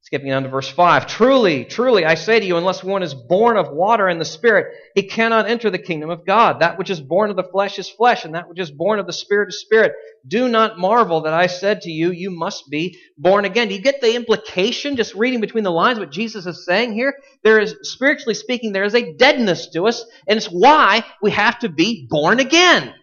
Skipping 0.01 0.29
down 0.29 0.43
to 0.43 0.49
verse 0.49 0.69
5. 0.69 1.07
Truly, 1.07 1.65
truly, 1.65 2.05
I 2.05 2.15
say 2.15 2.39
to 2.39 2.45
you, 2.45 2.55
unless 2.57 2.83
one 2.83 3.03
is 3.03 3.13
born 3.13 3.57
of 3.57 3.69
water 3.69 4.07
and 4.07 4.19
the 4.19 4.25
Spirit, 4.25 4.73
he 4.95 5.03
cannot 5.03 5.47
enter 5.47 5.69
the 5.69 5.77
kingdom 5.77 6.09
of 6.09 6.25
God. 6.25 6.61
That 6.61 6.77
which 6.77 6.89
is 6.89 7.01
born 7.01 7.29
of 7.29 7.35
the 7.35 7.43
flesh 7.43 7.77
is 7.77 7.89
flesh, 7.89 8.23
and 8.23 8.33
that 8.33 8.47
which 8.47 8.59
is 8.59 8.71
born 8.71 8.99
of 8.99 9.07
the 9.07 9.13
Spirit 9.13 9.49
is 9.49 9.59
spirit. 9.59 9.93
Do 10.25 10.47
not 10.47 10.79
marvel 10.79 11.21
that 11.21 11.33
I 11.33 11.47
said 11.47 11.81
to 11.81 11.91
you, 11.91 12.11
you 12.11 12.31
must 12.31 12.69
be 12.69 12.97
born 13.17 13.43
again. 13.43 13.67
Do 13.67 13.75
you 13.75 13.81
get 13.81 13.99
the 13.99 14.15
implication, 14.15 14.95
just 14.95 15.15
reading 15.15 15.41
between 15.41 15.65
the 15.65 15.71
lines, 15.71 15.99
what 15.99 16.11
Jesus 16.11 16.45
is 16.45 16.65
saying 16.65 16.93
here? 16.93 17.13
There 17.43 17.59
is, 17.59 17.75
spiritually 17.83 18.35
speaking, 18.35 18.71
there 18.71 18.85
is 18.85 18.95
a 18.95 19.13
deadness 19.13 19.67
to 19.71 19.85
us, 19.85 20.05
and 20.27 20.37
it's 20.37 20.47
why 20.47 21.05
we 21.21 21.31
have 21.31 21.59
to 21.59 21.69
be 21.69 22.07
born 22.09 22.39
again. 22.39 22.93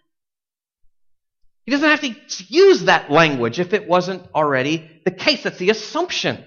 He 1.66 1.72
doesn't 1.72 1.88
have 1.88 2.00
to 2.00 2.14
use 2.48 2.84
that 2.84 3.10
language 3.10 3.60
if 3.60 3.74
it 3.74 3.86
wasn't 3.86 4.26
already 4.34 5.02
the 5.04 5.10
case. 5.10 5.42
That's 5.42 5.58
the 5.58 5.70
assumption 5.70 6.44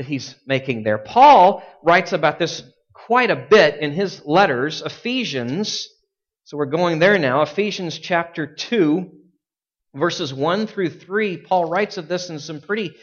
that 0.00 0.06
he's 0.06 0.34
making 0.46 0.82
there. 0.82 0.96
Paul 0.96 1.62
writes 1.82 2.14
about 2.14 2.38
this 2.38 2.62
quite 2.94 3.30
a 3.30 3.36
bit 3.36 3.80
in 3.80 3.92
his 3.92 4.24
letters, 4.24 4.80
Ephesians. 4.80 5.90
So 6.44 6.56
we're 6.56 6.64
going 6.64 7.00
there 7.00 7.18
now. 7.18 7.42
Ephesians 7.42 7.98
chapter 7.98 8.46
2, 8.46 9.10
verses 9.94 10.32
1 10.32 10.68
through 10.68 10.88
3. 10.88 11.36
Paul 11.42 11.68
writes 11.68 11.98
of 11.98 12.08
this 12.08 12.30
in 12.30 12.38
some 12.38 12.62
pretty 12.62 12.94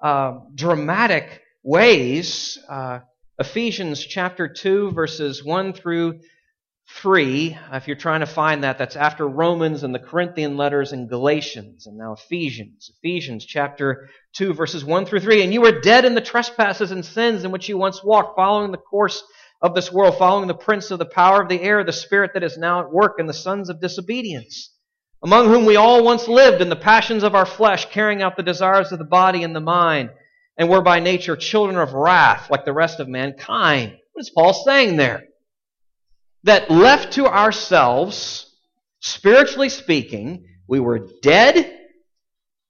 uh, 0.00 0.42
dramatic 0.54 1.42
ways. 1.64 2.56
Uh, 2.68 3.00
Ephesians 3.40 4.06
chapter 4.06 4.46
2, 4.46 4.92
verses 4.92 5.44
1 5.44 5.72
through 5.72 6.20
3, 6.86 7.56
if 7.72 7.86
you're 7.86 7.96
trying 7.96 8.20
to 8.20 8.26
find 8.26 8.64
that, 8.64 8.78
that's 8.78 8.96
after 8.96 9.26
Romans 9.26 9.82
and 9.82 9.94
the 9.94 9.98
Corinthian 9.98 10.56
letters 10.56 10.92
and 10.92 11.08
Galatians, 11.08 11.86
and 11.86 11.96
now 11.96 12.12
Ephesians. 12.12 12.90
Ephesians 12.98 13.44
chapter 13.44 14.10
2, 14.34 14.52
verses 14.52 14.84
1 14.84 15.06
through 15.06 15.20
3. 15.20 15.42
And 15.42 15.52
you 15.52 15.62
were 15.62 15.80
dead 15.80 16.04
in 16.04 16.14
the 16.14 16.20
trespasses 16.20 16.90
and 16.90 17.04
sins 17.04 17.44
in 17.44 17.50
which 17.50 17.68
you 17.68 17.78
once 17.78 18.04
walked, 18.04 18.36
following 18.36 18.70
the 18.70 18.78
course 18.78 19.22
of 19.62 19.74
this 19.74 19.90
world, 19.90 20.18
following 20.18 20.46
the 20.46 20.54
prince 20.54 20.90
of 20.90 20.98
the 20.98 21.06
power 21.06 21.40
of 21.40 21.48
the 21.48 21.62
air, 21.62 21.82
the 21.84 21.92
spirit 21.92 22.32
that 22.34 22.42
is 22.42 22.58
now 22.58 22.80
at 22.80 22.92
work 22.92 23.14
in 23.18 23.26
the 23.26 23.32
sons 23.32 23.70
of 23.70 23.80
disobedience, 23.80 24.70
among 25.22 25.48
whom 25.48 25.64
we 25.64 25.76
all 25.76 26.04
once 26.04 26.28
lived 26.28 26.60
in 26.60 26.68
the 26.68 26.76
passions 26.76 27.22
of 27.22 27.34
our 27.34 27.46
flesh, 27.46 27.86
carrying 27.86 28.20
out 28.20 28.36
the 28.36 28.42
desires 28.42 28.92
of 28.92 28.98
the 28.98 29.06
body 29.06 29.42
and 29.42 29.56
the 29.56 29.60
mind, 29.60 30.10
and 30.58 30.68
were 30.68 30.82
by 30.82 31.00
nature 31.00 31.34
children 31.34 31.78
of 31.78 31.94
wrath, 31.94 32.50
like 32.50 32.66
the 32.66 32.74
rest 32.74 33.00
of 33.00 33.08
mankind. 33.08 33.96
What 34.12 34.20
is 34.20 34.30
Paul 34.30 34.52
saying 34.52 34.96
there? 34.96 35.24
That 36.44 36.70
left 36.70 37.14
to 37.14 37.26
ourselves, 37.26 38.46
spiritually 39.00 39.68
speaking, 39.68 40.46
we 40.68 40.80
were 40.80 41.08
dead, 41.22 41.78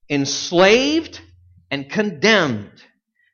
enslaved, 0.09 1.21
and 1.71 1.91
condemned. 1.91 2.71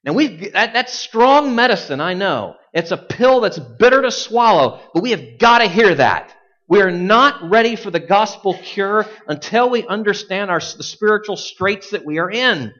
Now 0.04 0.14
we 0.14 0.48
that, 0.50 0.72
that's 0.72 0.92
strong 0.92 1.54
medicine, 1.54 2.00
I 2.00 2.14
know. 2.14 2.56
It's 2.72 2.90
a 2.90 2.96
pill 2.96 3.40
that's 3.40 3.58
bitter 3.58 4.02
to 4.02 4.10
swallow, 4.10 4.80
but 4.94 5.02
we 5.02 5.10
have 5.10 5.38
got 5.38 5.58
to 5.58 5.68
hear 5.68 5.94
that. 5.94 6.34
We 6.68 6.80
are 6.82 6.92
not 6.92 7.50
ready 7.50 7.74
for 7.74 7.90
the 7.90 8.00
gospel 8.00 8.54
cure 8.54 9.04
until 9.26 9.68
we 9.68 9.86
understand 9.86 10.50
our, 10.50 10.60
the 10.60 10.84
spiritual 10.84 11.36
straits 11.36 11.90
that 11.90 12.06
we 12.06 12.18
are 12.18 12.30
in. 12.30 12.72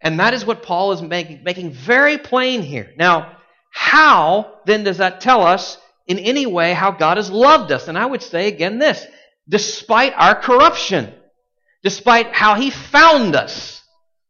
And 0.00 0.20
that 0.20 0.32
is 0.32 0.46
what 0.46 0.62
Paul 0.62 0.92
is 0.92 1.02
making, 1.02 1.42
making 1.42 1.72
very 1.72 2.18
plain 2.18 2.62
here. 2.62 2.92
Now, 2.96 3.36
how 3.72 4.60
then 4.64 4.84
does 4.84 4.98
that 4.98 5.20
tell 5.20 5.42
us 5.42 5.76
in 6.06 6.18
any 6.18 6.46
way 6.46 6.72
how 6.72 6.90
God 6.90 7.16
has 7.16 7.30
loved 7.30 7.72
us. 7.72 7.88
And 7.88 7.98
I 7.98 8.06
would 8.06 8.22
say 8.22 8.48
again 8.48 8.78
this 8.78 9.04
despite 9.48 10.14
our 10.16 10.34
corruption, 10.40 11.12
despite 11.82 12.34
how 12.34 12.54
He 12.54 12.70
found 12.70 13.36
us, 13.36 13.82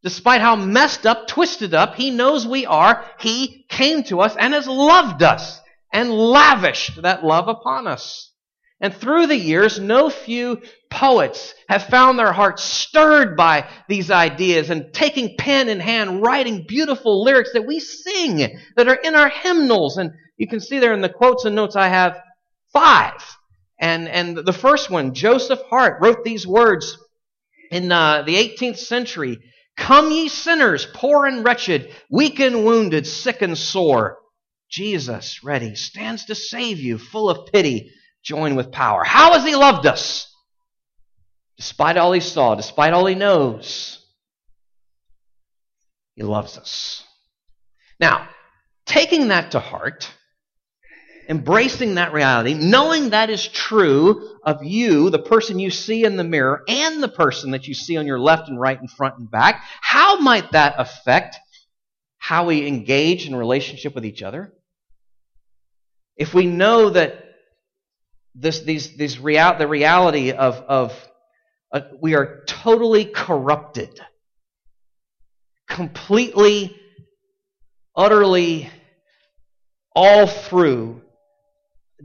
despite 0.02 0.40
how 0.40 0.56
messed 0.56 1.06
up, 1.06 1.26
twisted 1.26 1.74
up 1.74 1.94
He 1.94 2.10
knows 2.10 2.46
we 2.46 2.66
are, 2.66 3.04
He 3.18 3.66
came 3.68 4.02
to 4.04 4.20
us 4.20 4.36
and 4.36 4.54
has 4.54 4.66
loved 4.66 5.22
us 5.22 5.60
and 5.92 6.10
lavished 6.12 7.02
that 7.02 7.24
love 7.24 7.48
upon 7.48 7.86
us. 7.86 8.32
And 8.80 8.92
through 8.92 9.28
the 9.28 9.36
years, 9.36 9.78
no 9.78 10.10
few 10.10 10.60
poets 10.90 11.54
have 11.68 11.86
found 11.86 12.18
their 12.18 12.32
hearts 12.32 12.62
stirred 12.62 13.36
by 13.36 13.68
these 13.88 14.10
ideas 14.10 14.68
and 14.68 14.92
taking 14.92 15.36
pen 15.38 15.68
in 15.68 15.80
hand, 15.80 16.22
writing 16.22 16.66
beautiful 16.68 17.24
lyrics 17.24 17.52
that 17.52 17.66
we 17.66 17.80
sing, 17.80 18.60
that 18.76 18.88
are 18.88 18.94
in 18.94 19.14
our 19.14 19.28
hymnals 19.28 19.96
and 19.96 20.10
you 20.36 20.46
can 20.46 20.60
see 20.60 20.78
there 20.78 20.92
in 20.92 21.00
the 21.00 21.08
quotes 21.08 21.44
and 21.44 21.54
notes 21.54 21.76
I 21.76 21.88
have 21.88 22.20
five. 22.72 23.14
And, 23.80 24.08
and 24.08 24.36
the 24.36 24.52
first 24.52 24.90
one, 24.90 25.14
Joseph 25.14 25.60
Hart, 25.68 26.00
wrote 26.00 26.24
these 26.24 26.46
words 26.46 26.98
in 27.70 27.90
uh, 27.90 28.22
the 28.22 28.36
18th 28.36 28.78
century 28.78 29.38
Come, 29.76 30.12
ye 30.12 30.28
sinners, 30.28 30.86
poor 30.94 31.26
and 31.26 31.44
wretched, 31.44 31.92
weak 32.08 32.38
and 32.38 32.64
wounded, 32.64 33.06
sick 33.06 33.42
and 33.42 33.58
sore. 33.58 34.18
Jesus, 34.70 35.42
ready, 35.42 35.74
stands 35.74 36.26
to 36.26 36.34
save 36.34 36.78
you, 36.78 36.98
full 36.98 37.28
of 37.28 37.52
pity, 37.52 37.92
join 38.22 38.54
with 38.54 38.72
power. 38.72 39.04
How 39.04 39.32
has 39.34 39.44
he 39.44 39.54
loved 39.54 39.86
us? 39.86 40.32
Despite 41.56 41.96
all 41.96 42.12
he 42.12 42.20
saw, 42.20 42.54
despite 42.54 42.92
all 42.92 43.06
he 43.06 43.14
knows, 43.14 44.04
he 46.14 46.22
loves 46.22 46.56
us. 46.58 47.04
Now, 48.00 48.28
taking 48.86 49.28
that 49.28 49.52
to 49.52 49.60
heart, 49.60 50.10
embracing 51.28 51.94
that 51.94 52.12
reality, 52.12 52.54
knowing 52.54 53.10
that 53.10 53.30
is 53.30 53.46
true 53.46 54.38
of 54.42 54.64
you, 54.64 55.10
the 55.10 55.18
person 55.18 55.58
you 55.58 55.70
see 55.70 56.04
in 56.04 56.16
the 56.16 56.24
mirror, 56.24 56.62
and 56.68 57.02
the 57.02 57.08
person 57.08 57.52
that 57.52 57.66
you 57.66 57.74
see 57.74 57.96
on 57.96 58.06
your 58.06 58.18
left 58.18 58.48
and 58.48 58.60
right 58.60 58.78
and 58.78 58.90
front 58.90 59.18
and 59.18 59.30
back, 59.30 59.62
how 59.80 60.18
might 60.20 60.52
that 60.52 60.74
affect 60.78 61.36
how 62.18 62.46
we 62.46 62.66
engage 62.66 63.26
in 63.26 63.34
relationship 63.34 63.94
with 63.94 64.04
each 64.04 64.22
other? 64.22 64.52
If 66.16 66.32
we 66.34 66.46
know 66.46 66.90
that 66.90 67.24
this, 68.34 68.60
these, 68.60 68.96
these 68.96 69.18
real, 69.18 69.56
the 69.58 69.68
reality 69.68 70.32
of, 70.32 70.56
of 70.56 71.08
uh, 71.72 71.80
we 72.00 72.14
are 72.14 72.44
totally 72.46 73.04
corrupted, 73.04 74.00
completely, 75.68 76.76
utterly, 77.96 78.70
all 79.94 80.26
through 80.26 81.03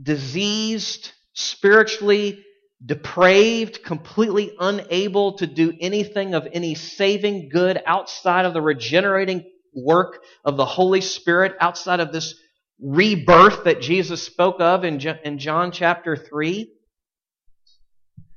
diseased, 0.00 1.12
spiritually 1.32 2.44
depraved, 2.84 3.82
completely 3.82 4.54
unable 4.58 5.36
to 5.38 5.46
do 5.46 5.72
anything 5.80 6.34
of 6.34 6.48
any 6.52 6.74
saving 6.74 7.48
good 7.50 7.80
outside 7.86 8.46
of 8.46 8.54
the 8.54 8.62
regenerating 8.62 9.44
work 9.74 10.22
of 10.44 10.56
the 10.56 10.64
Holy 10.64 11.00
Spirit 11.00 11.54
outside 11.60 12.00
of 12.00 12.12
this 12.12 12.34
rebirth 12.80 13.64
that 13.64 13.82
Jesus 13.82 14.22
spoke 14.22 14.60
of 14.60 14.84
in 14.84 15.38
John 15.38 15.72
chapter 15.72 16.16
3? 16.16 16.72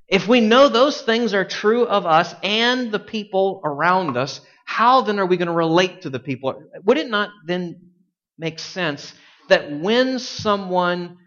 If 0.10 0.28
we 0.28 0.42
know 0.42 0.68
those 0.68 1.02
things 1.02 1.34
are 1.34 1.46
true 1.46 1.88
of 1.88 2.06
us 2.06 2.36
and 2.44 2.92
the 2.92 3.00
people 3.00 3.62
around 3.64 4.18
us, 4.18 4.42
how 4.66 5.02
then 5.02 5.20
are 5.20 5.26
we 5.26 5.38
going 5.38 5.48
to 5.48 5.54
relate 5.54 6.02
to 6.02 6.10
the 6.10 6.20
people? 6.20 6.62
Would 6.84 6.98
it 6.98 7.10
not 7.10 7.30
then 7.46 7.92
make 8.38 8.60
sense 8.60 9.14
that 9.48 9.72
when 9.72 10.20
someone 10.20 11.18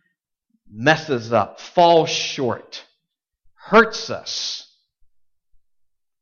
messes 0.71 1.33
up, 1.33 1.61
falls 1.61 2.11
short, 2.11 2.85
hurts 3.55 4.11
us, 4.11 4.67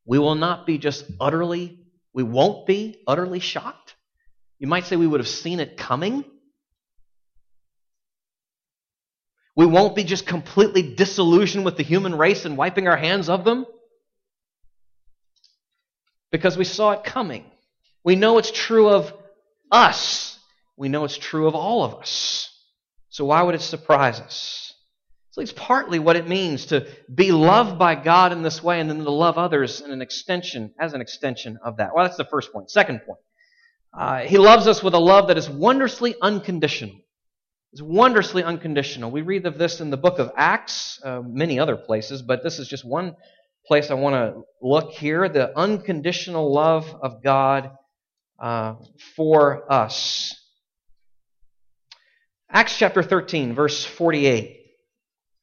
we 0.06 0.18
will 0.18 0.34
not 0.34 0.66
be 0.66 0.78
just 0.78 1.04
utterly, 1.20 1.78
we 2.12 2.22
won't 2.22 2.66
be 2.66 3.02
utterly 3.06 3.40
shocked. 3.40 3.94
You 4.58 4.66
might 4.66 4.84
say 4.84 4.96
we 4.96 5.06
would 5.06 5.20
have 5.20 5.28
seen 5.28 5.60
it 5.60 5.76
coming. 5.76 6.24
We 9.56 9.66
won't 9.66 9.96
be 9.96 10.04
just 10.04 10.26
completely 10.26 10.94
disillusioned 10.94 11.64
with 11.64 11.76
the 11.76 11.82
human 11.82 12.16
race 12.16 12.44
and 12.44 12.56
wiping 12.56 12.88
our 12.88 12.96
hands 12.96 13.28
of 13.28 13.44
them 13.44 13.66
because 16.30 16.56
we 16.56 16.64
saw 16.64 16.92
it 16.92 17.04
coming. 17.04 17.44
We 18.04 18.16
know 18.16 18.38
it's 18.38 18.50
true 18.50 18.88
of 18.88 19.12
us. 19.70 20.38
We 20.76 20.88
know 20.88 21.04
it's 21.04 21.16
true 21.16 21.46
of 21.46 21.54
all 21.54 21.84
of 21.84 21.94
us. 21.94 22.50
So 23.14 23.26
why 23.26 23.42
would 23.42 23.54
it 23.54 23.60
surprise 23.60 24.18
us? 24.18 24.74
So 25.30 25.40
it's 25.40 25.52
partly 25.52 26.00
what 26.00 26.16
it 26.16 26.26
means 26.26 26.66
to 26.66 26.88
be 27.14 27.30
loved 27.30 27.78
by 27.78 27.94
God 27.94 28.32
in 28.32 28.42
this 28.42 28.60
way 28.60 28.80
and 28.80 28.90
then 28.90 29.04
to 29.04 29.10
love 29.12 29.38
others 29.38 29.80
in 29.80 29.92
an 29.92 30.02
extension, 30.02 30.74
as 30.80 30.94
an 30.94 31.00
extension 31.00 31.56
of 31.64 31.76
that. 31.76 31.94
Well, 31.94 32.04
that's 32.04 32.16
the 32.16 32.24
first 32.24 32.52
point. 32.52 32.72
Second 32.72 33.02
point. 33.06 33.20
Uh, 33.96 34.18
he 34.22 34.36
loves 34.36 34.66
us 34.66 34.82
with 34.82 34.94
a 34.94 34.98
love 34.98 35.28
that 35.28 35.38
is 35.38 35.48
wondrously 35.48 36.16
unconditional. 36.20 36.96
It's 37.72 37.80
wondrously 37.80 38.42
unconditional. 38.42 39.12
We 39.12 39.22
read 39.22 39.46
of 39.46 39.58
this 39.58 39.80
in 39.80 39.90
the 39.90 39.96
book 39.96 40.18
of 40.18 40.32
Acts, 40.36 40.98
uh, 41.04 41.22
many 41.24 41.60
other 41.60 41.76
places, 41.76 42.20
but 42.20 42.42
this 42.42 42.58
is 42.58 42.66
just 42.66 42.84
one 42.84 43.14
place 43.64 43.92
I 43.92 43.94
want 43.94 44.14
to 44.14 44.42
look 44.60 44.90
here 44.90 45.28
the 45.28 45.56
unconditional 45.56 46.52
love 46.52 46.92
of 47.00 47.22
God 47.22 47.70
uh, 48.40 48.74
for 49.14 49.72
us. 49.72 50.34
Acts 52.50 52.78
chapter 52.78 53.02
13, 53.02 53.54
verse 53.54 53.84
48. 53.84 54.60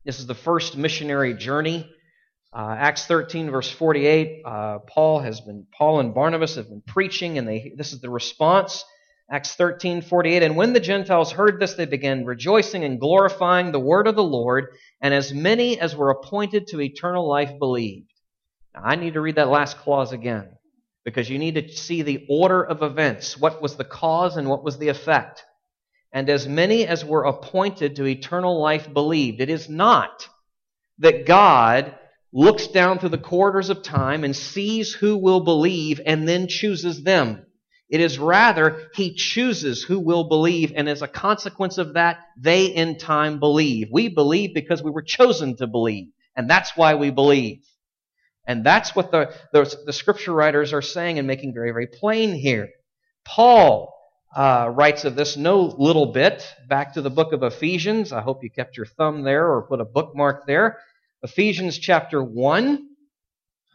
This 0.06 0.20
is 0.20 0.28
the 0.28 0.36
first 0.36 0.78
missionary 0.78 1.34
journey. 1.34 1.90
Uh, 2.54 2.76
Acts 2.78 3.06
13, 3.06 3.50
verse 3.50 3.70
48. 3.70 4.42
Uh, 4.46 4.80
Paul 4.88 5.20
has 5.20 5.42
been, 5.42 5.66
Paul 5.78 6.00
and 6.00 6.14
Barnabas 6.14 6.56
have 6.56 6.70
been 6.70 6.84
preaching, 6.86 7.38
and 7.38 7.48
they, 7.48 7.74
this 7.76 7.92
is 7.92 8.02
the 8.02 8.10
response. 8.10 8.86
Acts 9.30 9.56
13, 9.56 10.02
48. 10.02 10.44
And 10.44 10.56
when 10.56 10.74
the 10.74 10.80
Gentiles 10.80 11.32
heard 11.32 11.60
this, 11.60 11.74
they 11.74 11.86
began 11.86 12.26
rejoicing 12.26 12.84
and 12.84 13.00
glorifying 13.00 13.72
the 13.72 13.80
word 13.80 14.08
of 14.08 14.16
the 14.16 14.24
Lord, 14.24 14.68
and 15.02 15.14
as 15.14 15.34
many 15.34 15.80
as 15.80 15.96
were 15.96 16.12
appointed 16.12 16.68
to 16.68 16.82
eternal 16.82 17.28
life 17.28 17.58
believed. 17.58 18.12
Now, 18.76 18.82
I 18.84 18.96
need 18.96 19.14
to 19.14 19.22
read 19.22 19.36
that 19.36 19.50
last 19.50 19.78
clause 19.78 20.14
again 20.14 20.50
because 21.04 21.30
you 21.30 21.40
need 21.40 21.56
to 21.56 21.68
see 21.70 22.04
the 22.04 22.26
order 22.30 22.64
of 22.64 22.84
events. 22.84 23.38
What 23.38 23.62
was 23.62 23.76
the 23.76 23.86
cause 23.86 24.38
and 24.38 24.48
what 24.48 24.64
was 24.64 24.78
the 24.78 24.90
effect? 24.90 25.44
And 26.14 26.30
as 26.30 26.48
many 26.48 26.86
as 26.86 27.06
were 27.06 27.24
appointed 27.24 27.96
to 27.96 28.06
eternal 28.06 28.60
life 28.62 28.92
believed. 28.94 29.40
It 29.40 29.50
is 29.50 29.70
not 29.70 30.28
that 31.00 31.26
God 31.26 31.96
looks 32.34 32.68
down 32.68 33.00
through 33.00 33.10
the 33.10 33.18
corridors 33.18 33.70
of 33.70 33.84
time 33.84 34.24
and 34.24 34.36
sees 34.36 34.94
who 34.94 35.18
will 35.18 35.42
believe 35.42 36.02
and 36.06 36.28
then 36.28 36.48
chooses 36.48 37.04
them. 37.04 37.46
It 37.90 38.00
is 38.00 38.18
rather, 38.18 38.90
He 38.94 39.14
chooses 39.14 39.84
who 39.84 40.00
will 40.00 40.24
believe, 40.30 40.72
and 40.76 40.88
as 40.88 41.02
a 41.02 41.10
consequence 41.10 41.78
of 41.78 41.96
that, 41.96 42.20
they 42.38 42.68
in 42.68 42.98
time 42.98 43.40
believe. 43.40 43.90
We 43.92 44.08
believe 44.08 44.54
because 44.54 44.82
we 44.82 44.92
were 44.92 45.02
chosen 45.02 45.58
to 45.58 45.68
believe, 45.68 46.08
and 46.36 46.50
that's 46.50 46.72
why 46.78 46.96
we 46.96 47.12
believe. 47.12 47.66
And 48.48 48.66
that's 48.66 48.96
what 48.96 49.12
the, 49.12 49.34
the, 49.52 49.76
the 49.86 49.94
scripture 49.94 50.32
writers 50.32 50.72
are 50.72 50.82
saying 50.82 51.20
and 51.20 51.28
making 51.28 51.54
very, 51.54 51.72
very 51.72 51.88
plain 51.88 52.34
here. 52.34 52.70
Paul 53.26 53.94
uh, 54.36 54.72
writes 54.74 55.06
of 55.06 55.16
this 55.16 55.38
no 55.38 55.62
little 55.62 56.08
bit. 56.08 56.46
Back 56.68 56.94
to 56.94 57.02
the 57.02 57.10
book 57.10 57.34
of 57.34 57.44
Ephesians. 57.44 58.12
I 58.12 58.22
hope 58.22 58.44
you 58.44 58.50
kept 58.50 58.78
your 58.78 58.86
thumb 58.86 59.24
there 59.24 59.52
or 59.52 59.64
put 59.64 59.82
a 59.82 59.86
bookmark 59.86 60.46
there. 60.46 60.80
Ephesians 61.24 61.78
chapter 61.78 62.24
1. 62.24 62.88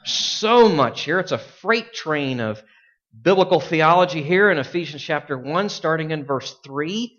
So 0.04 0.68
much 0.68 1.02
here. 1.02 1.18
It's 1.18 1.32
a 1.32 1.38
freight 1.38 1.92
train 1.92 2.40
of 2.40 2.62
biblical 3.20 3.60
theology 3.60 4.22
here 4.22 4.50
in 4.50 4.58
Ephesians 4.58 5.02
chapter 5.02 5.36
1, 5.38 5.68
starting 5.68 6.10
in 6.10 6.24
verse 6.24 6.56
3. 6.64 7.18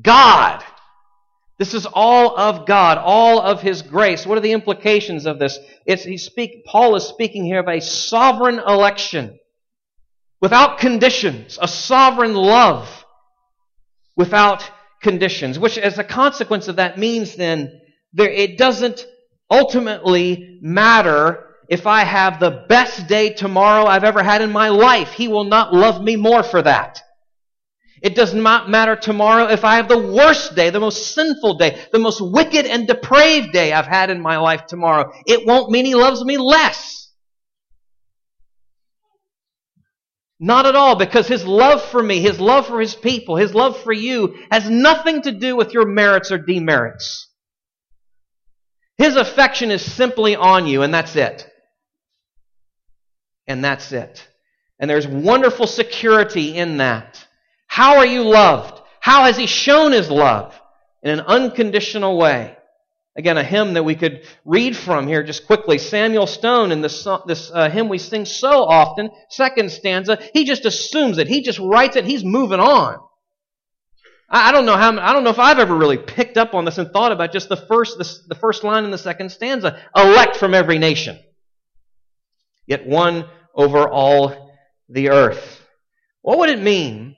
God. 0.00 0.62
This 1.58 1.74
is 1.74 1.86
all 1.86 2.36
of 2.36 2.66
God, 2.66 2.98
all 2.98 3.40
of 3.40 3.60
His 3.60 3.82
grace. 3.82 4.26
What 4.26 4.38
are 4.38 4.42
the 4.42 4.52
implications 4.52 5.26
of 5.26 5.38
this? 5.38 5.58
It's, 5.86 6.02
he 6.02 6.16
speak, 6.16 6.64
Paul 6.64 6.96
is 6.96 7.04
speaking 7.04 7.44
here 7.44 7.60
of 7.60 7.68
a 7.68 7.80
sovereign 7.80 8.58
election 8.58 9.38
without 10.40 10.78
conditions, 10.78 11.58
a 11.60 11.68
sovereign 11.68 12.34
love 12.34 13.04
without 14.16 14.68
conditions, 15.02 15.58
which 15.58 15.78
as 15.78 15.98
a 15.98 16.04
consequence 16.04 16.68
of 16.68 16.76
that 16.76 16.98
means 16.98 17.36
then 17.36 17.80
there, 18.12 18.28
it 18.28 18.58
doesn't 18.58 19.06
ultimately 19.50 20.58
matter 20.62 21.46
if 21.68 21.86
I 21.86 22.04
have 22.04 22.40
the 22.40 22.64
best 22.68 23.06
day 23.06 23.32
tomorrow 23.32 23.86
I've 23.86 24.04
ever 24.04 24.22
had 24.22 24.42
in 24.42 24.50
my 24.50 24.68
life. 24.68 25.12
He 25.12 25.28
will 25.28 25.44
not 25.44 25.72
love 25.72 26.02
me 26.02 26.16
more 26.16 26.42
for 26.42 26.60
that. 26.62 27.00
It 28.02 28.16
does 28.16 28.34
not 28.34 28.68
matter 28.68 28.96
tomorrow 28.96 29.46
if 29.46 29.64
I 29.64 29.76
have 29.76 29.88
the 29.88 30.12
worst 30.12 30.56
day, 30.56 30.70
the 30.70 30.80
most 30.80 31.14
sinful 31.14 31.54
day, 31.54 31.80
the 31.92 32.00
most 32.00 32.20
wicked 32.20 32.66
and 32.66 32.86
depraved 32.86 33.52
day 33.52 33.72
I've 33.72 33.86
had 33.86 34.10
in 34.10 34.20
my 34.20 34.38
life 34.38 34.66
tomorrow. 34.66 35.12
It 35.24 35.46
won't 35.46 35.70
mean 35.70 35.84
He 35.84 35.94
loves 35.94 36.24
me 36.24 36.36
less. 36.36 37.08
Not 40.40 40.66
at 40.66 40.74
all, 40.74 40.96
because 40.96 41.28
His 41.28 41.46
love 41.46 41.80
for 41.80 42.02
me, 42.02 42.20
His 42.20 42.40
love 42.40 42.66
for 42.66 42.80
His 42.80 42.96
people, 42.96 43.36
His 43.36 43.54
love 43.54 43.80
for 43.80 43.92
you 43.92 44.36
has 44.50 44.68
nothing 44.68 45.22
to 45.22 45.30
do 45.30 45.54
with 45.54 45.72
your 45.72 45.86
merits 45.86 46.32
or 46.32 46.38
demerits. 46.38 47.28
His 48.98 49.14
affection 49.14 49.70
is 49.70 49.80
simply 49.80 50.34
on 50.34 50.66
you, 50.66 50.82
and 50.82 50.92
that's 50.92 51.14
it. 51.14 51.48
And 53.46 53.64
that's 53.64 53.92
it. 53.92 54.26
And 54.80 54.90
there's 54.90 55.06
wonderful 55.06 55.68
security 55.68 56.56
in 56.56 56.78
that. 56.78 57.21
How 57.72 57.96
are 57.96 58.06
you 58.06 58.22
loved? 58.22 58.82
How 59.00 59.24
has 59.24 59.38
He 59.38 59.46
shown 59.46 59.92
His 59.92 60.10
love? 60.10 60.54
In 61.02 61.10
an 61.10 61.20
unconditional 61.20 62.18
way. 62.18 62.54
Again, 63.16 63.38
a 63.38 63.42
hymn 63.42 63.72
that 63.72 63.82
we 63.82 63.94
could 63.94 64.28
read 64.44 64.76
from 64.76 65.08
here 65.08 65.22
just 65.22 65.46
quickly. 65.46 65.78
Samuel 65.78 66.26
Stone 66.26 66.70
in 66.70 66.82
this, 66.82 67.08
this 67.26 67.50
uh, 67.50 67.70
hymn 67.70 67.88
we 67.88 67.96
sing 67.96 68.26
so 68.26 68.64
often, 68.64 69.08
second 69.30 69.72
stanza, 69.72 70.18
he 70.34 70.44
just 70.44 70.66
assumes 70.66 71.16
it. 71.16 71.28
He 71.28 71.40
just 71.40 71.58
writes 71.58 71.96
it. 71.96 72.04
He's 72.04 72.22
moving 72.22 72.60
on. 72.60 72.98
I, 74.28 74.50
I 74.50 74.52
don't 74.52 74.66
know 74.66 74.76
how. 74.76 74.98
I 74.98 75.14
don't 75.14 75.24
know 75.24 75.30
if 75.30 75.38
I've 75.38 75.58
ever 75.58 75.74
really 75.74 75.96
picked 75.96 76.36
up 76.36 76.52
on 76.52 76.66
this 76.66 76.76
and 76.76 76.90
thought 76.90 77.12
about 77.12 77.32
just 77.32 77.48
the 77.48 77.56
first, 77.56 77.96
the, 77.96 78.18
the 78.28 78.38
first 78.38 78.64
line 78.64 78.84
in 78.84 78.90
the 78.90 78.98
second 78.98 79.32
stanza. 79.32 79.82
Elect 79.96 80.36
from 80.36 80.52
every 80.52 80.76
nation, 80.76 81.18
yet 82.66 82.86
one 82.86 83.24
over 83.54 83.88
all 83.88 84.54
the 84.90 85.08
earth. 85.08 85.66
What 86.20 86.38
would 86.38 86.50
it 86.50 86.60
mean 86.60 87.16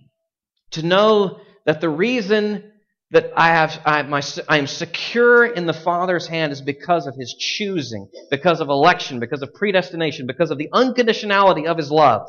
to 0.75 0.87
know 0.87 1.41
that 1.67 1.81
the 1.81 1.89
reason 1.89 2.71
that 3.11 3.33
I 3.37 3.49
have 3.49 3.81
I, 3.85 4.03
my, 4.03 4.23
I 4.49 4.59
am 4.59 4.67
secure 4.67 5.45
in 5.45 5.67
the 5.67 5.73
Father's 5.73 6.27
hand 6.27 6.53
is 6.53 6.61
because 6.61 7.07
of 7.07 7.15
His 7.17 7.35
choosing, 7.39 8.09
because 8.31 8.61
of 8.61 8.69
election, 8.69 9.21
because 9.21 9.43
of 9.43 9.55
predestination, 9.55 10.27
because 10.27 10.51
of 10.51 10.59
the 10.59 10.69
unconditionality 10.73 11.67
of 11.67 11.77
His 11.77 11.91
love. 11.91 12.29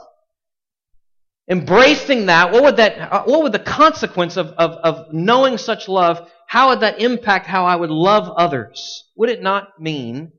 Embracing 1.49 2.27
that, 2.27 2.51
what 2.51 2.63
would 2.63 2.77
that, 2.77 2.97
uh, 2.99 3.23
what 3.25 3.43
would 3.43 3.51
the 3.51 3.59
consequence 3.59 4.37
of, 4.37 4.47
of, 4.47 4.71
of 4.71 5.13
knowing 5.13 5.57
such 5.57 5.87
love, 5.87 6.29
how 6.47 6.69
would 6.69 6.79
that 6.79 7.01
impact 7.01 7.45
how 7.45 7.65
I 7.65 7.75
would 7.75 7.91
love 7.91 8.29
others? 8.29 9.03
Would 9.15 9.29
it 9.29 9.43
not 9.43 9.79
mean 9.79 10.31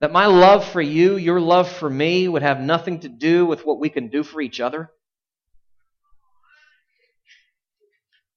That 0.00 0.12
my 0.12 0.26
love 0.26 0.68
for 0.68 0.82
you, 0.82 1.16
your 1.16 1.40
love 1.40 1.70
for 1.70 1.88
me, 1.88 2.28
would 2.28 2.42
have 2.42 2.60
nothing 2.60 3.00
to 3.00 3.08
do 3.08 3.46
with 3.46 3.64
what 3.64 3.80
we 3.80 3.88
can 3.88 4.08
do 4.08 4.22
for 4.22 4.42
each 4.42 4.60
other? 4.60 4.90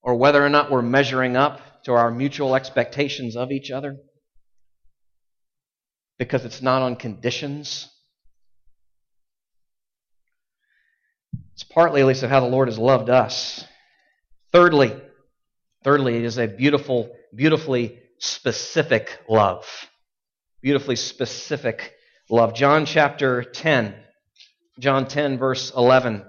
Or 0.08 0.14
whether 0.14 0.42
or 0.42 0.48
not 0.48 0.70
we're 0.70 0.80
measuring 0.80 1.36
up 1.36 1.60
to 1.84 1.92
our 1.92 2.10
mutual 2.10 2.54
expectations 2.54 3.36
of 3.36 3.52
each 3.52 3.70
other? 3.70 3.98
Because 6.18 6.46
it's 6.46 6.62
not 6.62 6.80
on 6.80 6.96
conditions. 6.96 7.90
It's 11.52 11.62
partly, 11.62 12.00
at 12.00 12.06
least, 12.06 12.22
of 12.22 12.30
how 12.30 12.40
the 12.40 12.46
Lord 12.46 12.68
has 12.68 12.78
loved 12.78 13.10
us. 13.10 13.66
Thirdly, 14.50 14.98
thirdly, 15.84 16.16
it 16.16 16.24
is 16.24 16.38
a 16.38 16.46
beautiful, 16.46 17.14
beautifully 17.34 17.98
specific 18.18 19.20
love. 19.28 19.66
Beautifully 20.62 20.96
specific 20.96 21.92
love. 22.30 22.54
John 22.54 22.86
chapter 22.86 23.44
10. 23.44 23.94
John 24.80 25.06
10, 25.06 25.36
verse 25.36 25.70
11. 25.76 26.24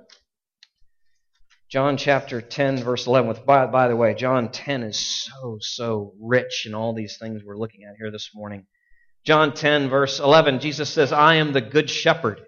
John 1.69 1.97
chapter 1.97 2.41
10, 2.41 2.84
verse 2.84 3.05
11. 3.05 3.27
With, 3.27 3.45
by, 3.45 3.67
by 3.67 3.89
the 3.89 3.95
way, 3.95 4.15
John 4.15 4.51
10 4.51 4.82
is 4.82 4.97
so, 4.97 5.60
so 5.62 6.13
rich 6.19 6.65
in 6.65 6.73
all 6.73 6.95
these 6.95 7.17
things 7.19 7.43
we're 7.45 7.60
looking 7.60 7.84
at 7.84 7.95
here 7.99 8.10
this 8.10 8.32
morning. 8.34 8.65
John 9.23 9.53
10, 9.53 9.88
verse 9.88 10.19
11, 10.19 10.62
Jesus 10.62 10.89
says, 10.89 11.13
I 11.13 11.36
am 11.36 11.53
the 11.53 11.62
good 11.62 11.88
shepherd. 11.88 12.41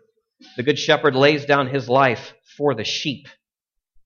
The 0.57 0.63
good 0.63 0.79
shepherd 0.79 1.15
lays 1.15 1.45
down 1.45 1.67
his 1.67 1.87
life 1.87 2.33
for 2.57 2.73
the 2.73 2.83
sheep. 2.83 3.27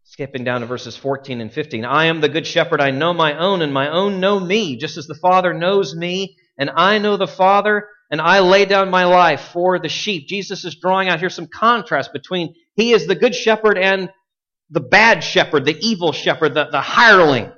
Skipping 0.04 0.44
down 0.44 0.60
to 0.60 0.68
verses 0.68 0.98
14 0.98 1.40
and 1.40 1.54
15. 1.54 1.86
I 1.86 2.06
am 2.06 2.20
the 2.20 2.28
good 2.28 2.46
shepherd. 2.46 2.82
I 2.82 2.92
know 2.92 3.14
my 3.14 3.38
own, 3.38 3.62
and 3.62 3.74
my 3.74 3.90
own 3.90 4.20
know 4.20 4.38
me, 4.38 4.76
just 4.76 4.98
as 4.98 5.08
the 5.08 5.16
Father 5.16 5.54
knows 5.54 5.96
me, 5.96 6.36
and 6.58 6.70
I 6.76 6.98
know 6.98 7.16
the 7.16 7.26
Father, 7.26 7.88
and 8.12 8.20
I 8.20 8.42
lay 8.42 8.66
down 8.66 8.90
my 8.90 9.06
life 9.06 9.40
for 9.54 9.80
the 9.80 9.88
sheep. 9.88 10.28
Jesus 10.28 10.66
is 10.66 10.76
drawing 10.76 11.08
out 11.08 11.20
here 11.20 11.30
some 11.30 11.48
contrast 11.48 12.12
between 12.12 12.54
he 12.76 12.92
is 12.92 13.08
the 13.08 13.16
good 13.16 13.34
shepherd 13.34 13.78
and 13.78 14.10
the 14.70 14.80
bad 14.80 15.24
shepherd, 15.24 15.66
the 15.66 15.78
evil 15.80 16.12
shepherd, 16.12 16.54
the, 16.54 16.66
the 16.72 16.82
hireling. 16.82 17.52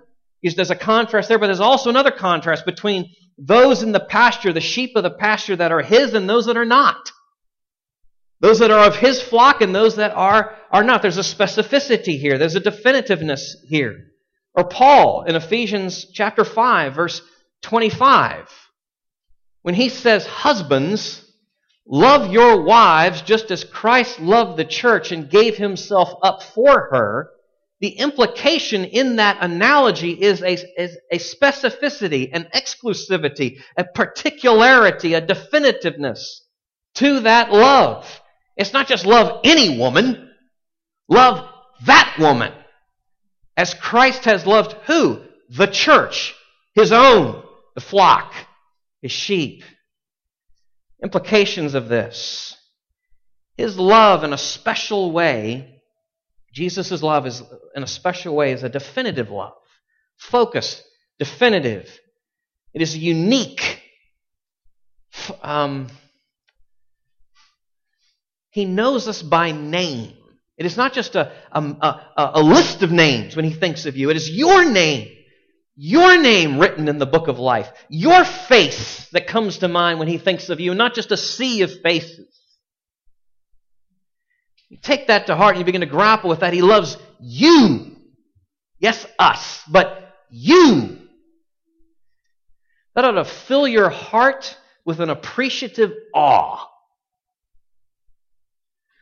There's 0.44 0.72
a 0.72 0.76
contrast 0.76 1.30
there, 1.30 1.40
but 1.40 1.48
there's 1.48 1.60
also 1.60 1.90
another 1.90 2.12
contrast 2.12 2.66
between 2.66 3.12
those 3.38 3.84
in 3.84 3.92
the 3.92 4.00
pasture, 4.00 4.54
the 4.54 4.62
sheep 4.62 4.96
of 4.96 5.04
the 5.04 5.12
pasture 5.12 5.56
that 5.56 5.72
are 5.72 5.82
his, 5.82 6.14
and 6.14 6.30
those 6.30 6.46
that 6.46 6.58
are 6.58 6.66
not. 6.66 7.12
Those 8.40 8.60
that 8.60 8.72
are 8.72 8.86
of 8.86 8.96
his 8.96 9.22
flock 9.22 9.62
and 9.62 9.74
those 9.74 9.96
that 9.96 10.12
are, 10.16 10.56
are 10.72 10.84
not. 10.84 11.02
There's 11.02 11.18
a 11.18 11.22
specificity 11.22 12.20
here. 12.20 12.38
There's 12.38 12.56
a 12.56 12.62
definitiveness 12.62 13.42
here. 13.68 14.12
Or 14.54 14.66
Paul 14.66 15.24
in 15.24 15.36
Ephesians 15.36 16.06
chapter 16.14 16.44
5, 16.44 16.94
verse 16.94 17.22
25, 17.64 18.48
when 19.64 19.76
he 19.76 19.90
says, 19.90 20.26
Husbands, 20.26 21.24
love 21.88 22.32
your 22.32 22.64
wives 22.64 23.22
just 23.22 23.52
as 23.52 23.64
Christ 23.64 24.20
loved 24.20 24.58
the 24.58 24.66
church 24.66 25.12
and 25.12 25.30
gave 25.30 25.58
himself 25.58 26.14
up 26.22 26.44
for 26.44 26.90
her. 26.92 27.32
The 27.80 27.90
implication 27.90 28.86
in 28.86 29.18
that 29.18 29.38
analogy 29.42 30.12
is 30.12 30.42
a, 30.42 30.54
is 30.82 30.98
a 31.12 31.20
specificity, 31.20 32.30
an 32.34 32.48
exclusivity, 32.56 33.60
a 33.78 33.84
particularity, 33.84 35.14
a 35.14 35.22
definitiveness 35.22 36.40
to 36.96 37.20
that 37.22 37.52
love. 37.52 38.22
It's 38.56 38.74
not 38.74 38.88
just 38.88 39.06
love 39.06 39.42
any 39.44 39.78
woman, 39.78 40.32
love 41.08 41.48
that 41.86 42.16
woman. 42.20 42.52
As 43.56 43.74
Christ 43.76 44.26
has 44.26 44.46
loved 44.46 44.74
who? 44.86 45.22
The 45.50 45.68
church, 45.68 46.36
his 46.74 46.92
own, 46.92 47.44
the 47.76 47.82
flock, 47.82 48.34
his 49.02 49.12
sheep. 49.12 49.64
Implications 51.04 51.74
of 51.74 51.90
this. 51.90 52.56
His 53.56 53.78
love 53.78 54.24
in 54.24 54.34
a 54.34 54.38
special 54.38 55.12
way, 55.12 55.82
Jesus' 56.54 57.02
love 57.02 57.26
is 57.28 57.42
in 57.76 57.84
a 57.84 57.88
special 57.88 58.36
way 58.36 58.52
is 58.52 58.64
a 58.64 58.70
definitive 58.70 59.30
love. 59.30 59.54
Focused, 60.18 60.84
definitive. 61.20 62.00
It 62.74 62.82
is 62.82 62.98
unique. 62.98 63.82
Um, 65.42 65.88
he 68.52 68.66
knows 68.66 69.08
us 69.08 69.22
by 69.22 69.52
name. 69.52 70.14
It 70.58 70.66
is 70.66 70.78
not 70.78 70.94
just 70.94 71.16
a, 71.16 71.32
a, 71.52 71.62
a, 71.62 72.32
a, 72.36 72.42
list 72.42 72.82
of 72.82 72.92
names 72.92 73.36
when 73.36 73.46
He 73.46 73.54
thinks 73.54 73.86
of 73.86 73.96
you. 73.96 74.10
It 74.10 74.18
is 74.18 74.30
your 74.30 74.66
name. 74.66 75.10
Your 75.80 76.20
name 76.20 76.60
written 76.60 76.88
in 76.88 76.98
the 76.98 77.06
book 77.06 77.28
of 77.28 77.38
life. 77.38 77.72
Your 77.88 78.26
face 78.26 79.08
that 79.12 79.28
comes 79.28 79.60
to 79.60 79.68
mind 79.68 80.00
when 80.00 80.08
He 80.08 80.18
thinks 80.18 80.50
of 80.50 80.60
you, 80.60 80.74
not 80.74 80.96
just 80.96 81.12
a 81.12 81.18
sea 81.18 81.62
of 81.62 81.82
faces. 81.82 82.28
You 84.70 84.80
take 84.82 85.08
that 85.08 85.28
to 85.28 85.36
heart 85.36 85.52
and 85.52 85.60
you 85.60 85.66
begin 85.66 85.82
to 85.82 85.88
grapple 85.88 86.32
with 86.32 86.40
that. 86.40 86.52
He 86.52 86.64
loves 86.64 86.98
you. 87.20 87.96
Yes, 88.80 89.06
us, 89.20 89.62
but 89.70 90.16
you. 90.32 90.98
That 92.96 93.06
ought 93.06 93.12
to 93.12 93.26
fill 93.26 93.68
your 93.68 93.90
heart 93.90 94.58
with 94.84 95.00
an 95.00 95.12
appreciative 95.12 95.94
awe 96.16 96.68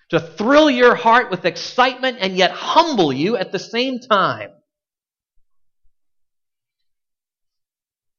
to 0.09 0.19
thrill 0.19 0.69
your 0.69 0.93
heart 0.93 1.31
with 1.31 1.45
excitement 1.45 2.17
and 2.19 2.35
yet 2.35 2.51
humble 2.51 3.13
you 3.13 3.38
at 3.38 3.53
the 3.53 3.59
same 3.59 3.99
time. 3.99 4.49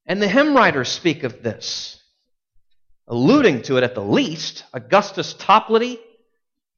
And 0.07 0.23
the 0.23 0.29
hymn 0.29 0.55
writers 0.55 0.89
speak 0.89 1.25
of 1.25 1.43
this, 1.43 2.01
alluding 3.09 3.63
to 3.63 3.77
it 3.77 3.85
at 3.85 3.95
the 3.95 4.05
least. 4.05 4.65
Augustus 4.73 5.35
Toplady, 5.35 5.99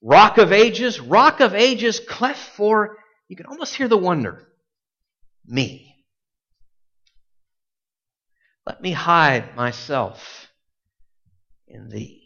Rock 0.00 0.38
of 0.38 0.52
Ages, 0.52 0.98
Rock 0.98 1.40
of 1.40 1.54
Ages, 1.54 2.00
cleft 2.00 2.56
for, 2.56 2.96
you 3.28 3.36
can 3.36 3.46
almost 3.46 3.74
hear 3.74 3.88
the 3.88 3.98
wonder, 3.98 4.48
me. 5.46 5.94
Let 8.66 8.80
me 8.80 8.92
hide 8.92 9.54
myself 9.56 10.48
in 11.66 11.88
thee. 11.88 12.24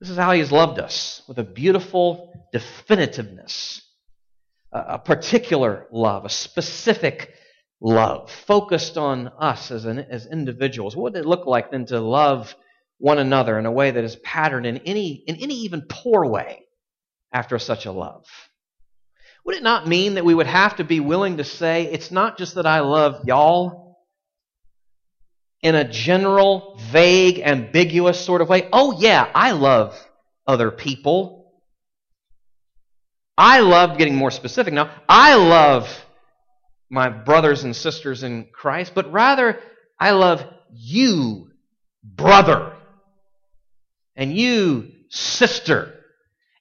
This 0.00 0.10
is 0.10 0.16
how 0.16 0.32
He's 0.32 0.50
loved 0.50 0.78
us 0.78 1.22
with 1.28 1.38
a 1.38 1.44
beautiful 1.44 2.32
definitiveness, 2.54 3.82
a 4.72 4.98
particular 4.98 5.86
love, 5.92 6.24
a 6.24 6.30
specific 6.30 7.34
love, 7.82 8.30
focused 8.30 8.96
on 8.96 9.28
us 9.38 9.70
as, 9.70 9.84
an, 9.84 9.98
as 9.98 10.26
individuals. 10.26 10.96
What 10.96 11.12
would 11.12 11.20
it 11.20 11.26
look 11.26 11.46
like 11.46 11.70
then 11.70 11.84
to 11.86 12.00
love 12.00 12.54
one 12.98 13.18
another 13.18 13.58
in 13.58 13.66
a 13.66 13.72
way 13.72 13.90
that 13.90 14.04
is 14.04 14.16
patterned 14.16 14.66
in 14.66 14.78
any, 14.78 15.24
in 15.26 15.36
any 15.36 15.54
even 15.62 15.82
poor 15.88 16.24
way 16.24 16.62
after 17.32 17.58
such 17.58 17.86
a 17.86 17.92
love? 17.92 18.24
Would 19.44 19.56
it 19.56 19.64
not 19.64 19.88
mean 19.88 20.14
that 20.14 20.24
we 20.24 20.34
would 20.34 20.46
have 20.46 20.76
to 20.76 20.84
be 20.84 21.00
willing 21.00 21.38
to 21.38 21.44
say, 21.44 21.84
it's 21.90 22.12
not 22.12 22.38
just 22.38 22.54
that 22.54 22.66
I 22.66 22.80
love 22.80 23.24
y'all, 23.26 23.82
in 25.62 25.74
a 25.74 25.88
general, 25.88 26.78
vague, 26.90 27.38
ambiguous 27.38 28.20
sort 28.20 28.40
of 28.40 28.48
way. 28.48 28.68
Oh, 28.72 28.96
yeah, 28.98 29.30
I 29.34 29.52
love 29.52 29.96
other 30.46 30.70
people. 30.70 31.52
I 33.38 33.60
love 33.60 33.96
getting 33.96 34.16
more 34.16 34.30
specific 34.30 34.74
now. 34.74 34.90
I 35.08 35.36
love 35.36 35.88
my 36.92 37.08
brothers 37.08 37.64
and 37.64 37.74
sisters 37.74 38.22
in 38.22 38.46
Christ, 38.52 38.92
but 38.94 39.10
rather, 39.10 39.58
I 39.98 40.10
love 40.10 40.44
you, 40.70 41.50
brother, 42.04 42.74
and 44.14 44.36
you, 44.36 44.90
sister, 45.08 45.94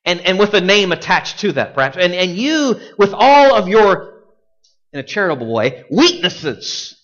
and, 0.05 0.21
and 0.21 0.39
with 0.39 0.53
a 0.53 0.61
name 0.61 0.93
attached 0.93 1.39
to 1.39 1.51
that, 1.51 1.75
perhaps, 1.75 1.97
and, 1.97 2.13
and 2.13 2.37
you 2.37 2.79
with 2.97 3.13
all 3.13 3.55
of 3.55 3.67
your, 3.67 4.23
in 4.93 5.01
a 5.01 5.03
charitable 5.03 5.53
way, 5.53 5.83
weaknesses 5.91 6.95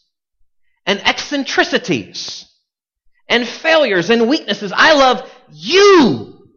and 0.86 1.06
eccentricities 1.06 2.50
and 3.28 3.46
failures 3.46 4.10
and 4.10 4.30
weaknesses. 4.30 4.72
I 4.74 4.94
love 4.94 5.30
you 5.52 6.48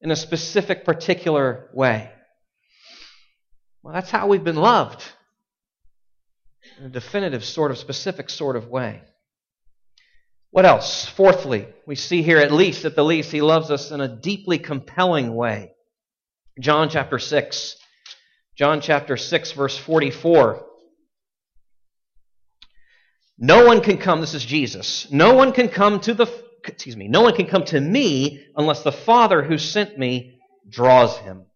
in 0.00 0.10
a 0.10 0.16
specific, 0.16 0.84
particular 0.84 1.70
way. 1.72 2.10
Well, 3.82 3.94
that's 3.94 4.10
how 4.10 4.28
we've 4.28 4.44
been 4.44 4.56
loved 4.56 5.02
in 6.78 6.86
a 6.86 6.88
definitive, 6.88 7.44
sort 7.44 7.70
of 7.70 7.78
specific 7.78 8.28
sort 8.28 8.56
of 8.56 8.68
way. 8.68 9.02
What 10.50 10.66
else? 10.66 11.06
Fourthly, 11.06 11.68
we 11.86 11.94
see 11.94 12.22
here 12.22 12.38
at 12.38 12.52
least, 12.52 12.84
at 12.84 12.96
the 12.96 13.04
least, 13.04 13.30
he 13.30 13.40
loves 13.40 13.70
us 13.70 13.90
in 13.90 14.00
a 14.00 14.08
deeply 14.08 14.58
compelling 14.58 15.34
way. 15.34 15.72
John 16.58 16.88
chapter 16.90 17.18
6. 17.18 17.76
John 18.56 18.80
chapter 18.80 19.16
6, 19.16 19.52
verse 19.52 19.78
44. 19.78 20.66
No 23.38 23.64
one 23.64 23.80
can 23.80 23.96
come, 23.96 24.20
this 24.20 24.34
is 24.34 24.44
Jesus. 24.44 25.10
No 25.10 25.34
one 25.34 25.52
can 25.52 25.68
come 25.68 26.00
to 26.00 26.12
the, 26.12 26.26
excuse 26.66 26.96
me, 26.96 27.08
no 27.08 27.22
one 27.22 27.34
can 27.34 27.46
come 27.46 27.64
to 27.66 27.80
me 27.80 28.44
unless 28.54 28.82
the 28.82 28.92
Father 28.92 29.42
who 29.42 29.56
sent 29.56 29.98
me 29.98 30.38
draws 30.68 31.16
him. 31.18 31.46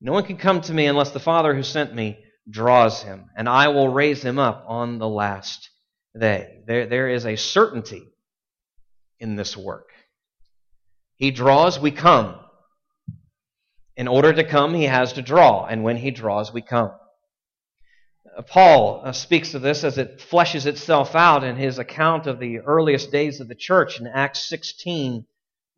No 0.00 0.12
one 0.12 0.24
can 0.24 0.36
come 0.36 0.60
to 0.62 0.74
me 0.74 0.86
unless 0.86 1.10
the 1.10 1.20
Father 1.20 1.54
who 1.54 1.62
sent 1.62 1.94
me 1.94 2.18
draws 2.48 3.02
him, 3.02 3.30
and 3.36 3.48
I 3.48 3.68
will 3.68 3.88
raise 3.88 4.22
him 4.22 4.38
up 4.38 4.64
on 4.68 4.98
the 4.98 5.08
last 5.08 5.70
day. 6.18 6.62
There, 6.66 6.86
there 6.86 7.08
is 7.08 7.26
a 7.26 7.36
certainty 7.36 8.02
in 9.18 9.36
this 9.36 9.56
work. 9.56 9.88
He 11.16 11.30
draws, 11.30 11.80
we 11.80 11.90
come. 11.90 12.38
In 13.96 14.08
order 14.08 14.32
to 14.32 14.44
come, 14.44 14.74
he 14.74 14.84
has 14.84 15.14
to 15.14 15.22
draw, 15.22 15.64
and 15.64 15.82
when 15.82 15.96
he 15.96 16.10
draws, 16.10 16.52
we 16.52 16.60
come. 16.60 16.92
Uh, 18.36 18.42
Paul 18.42 19.00
uh, 19.04 19.12
speaks 19.12 19.54
of 19.54 19.62
this 19.62 19.82
as 19.82 19.96
it 19.96 20.18
fleshes 20.18 20.66
itself 20.66 21.14
out 21.14 21.42
in 21.42 21.56
his 21.56 21.78
account 21.78 22.26
of 22.26 22.38
the 22.38 22.58
earliest 22.58 23.10
days 23.10 23.40
of 23.40 23.48
the 23.48 23.54
church 23.54 23.98
in 23.98 24.06
Acts 24.06 24.46
16, 24.48 25.24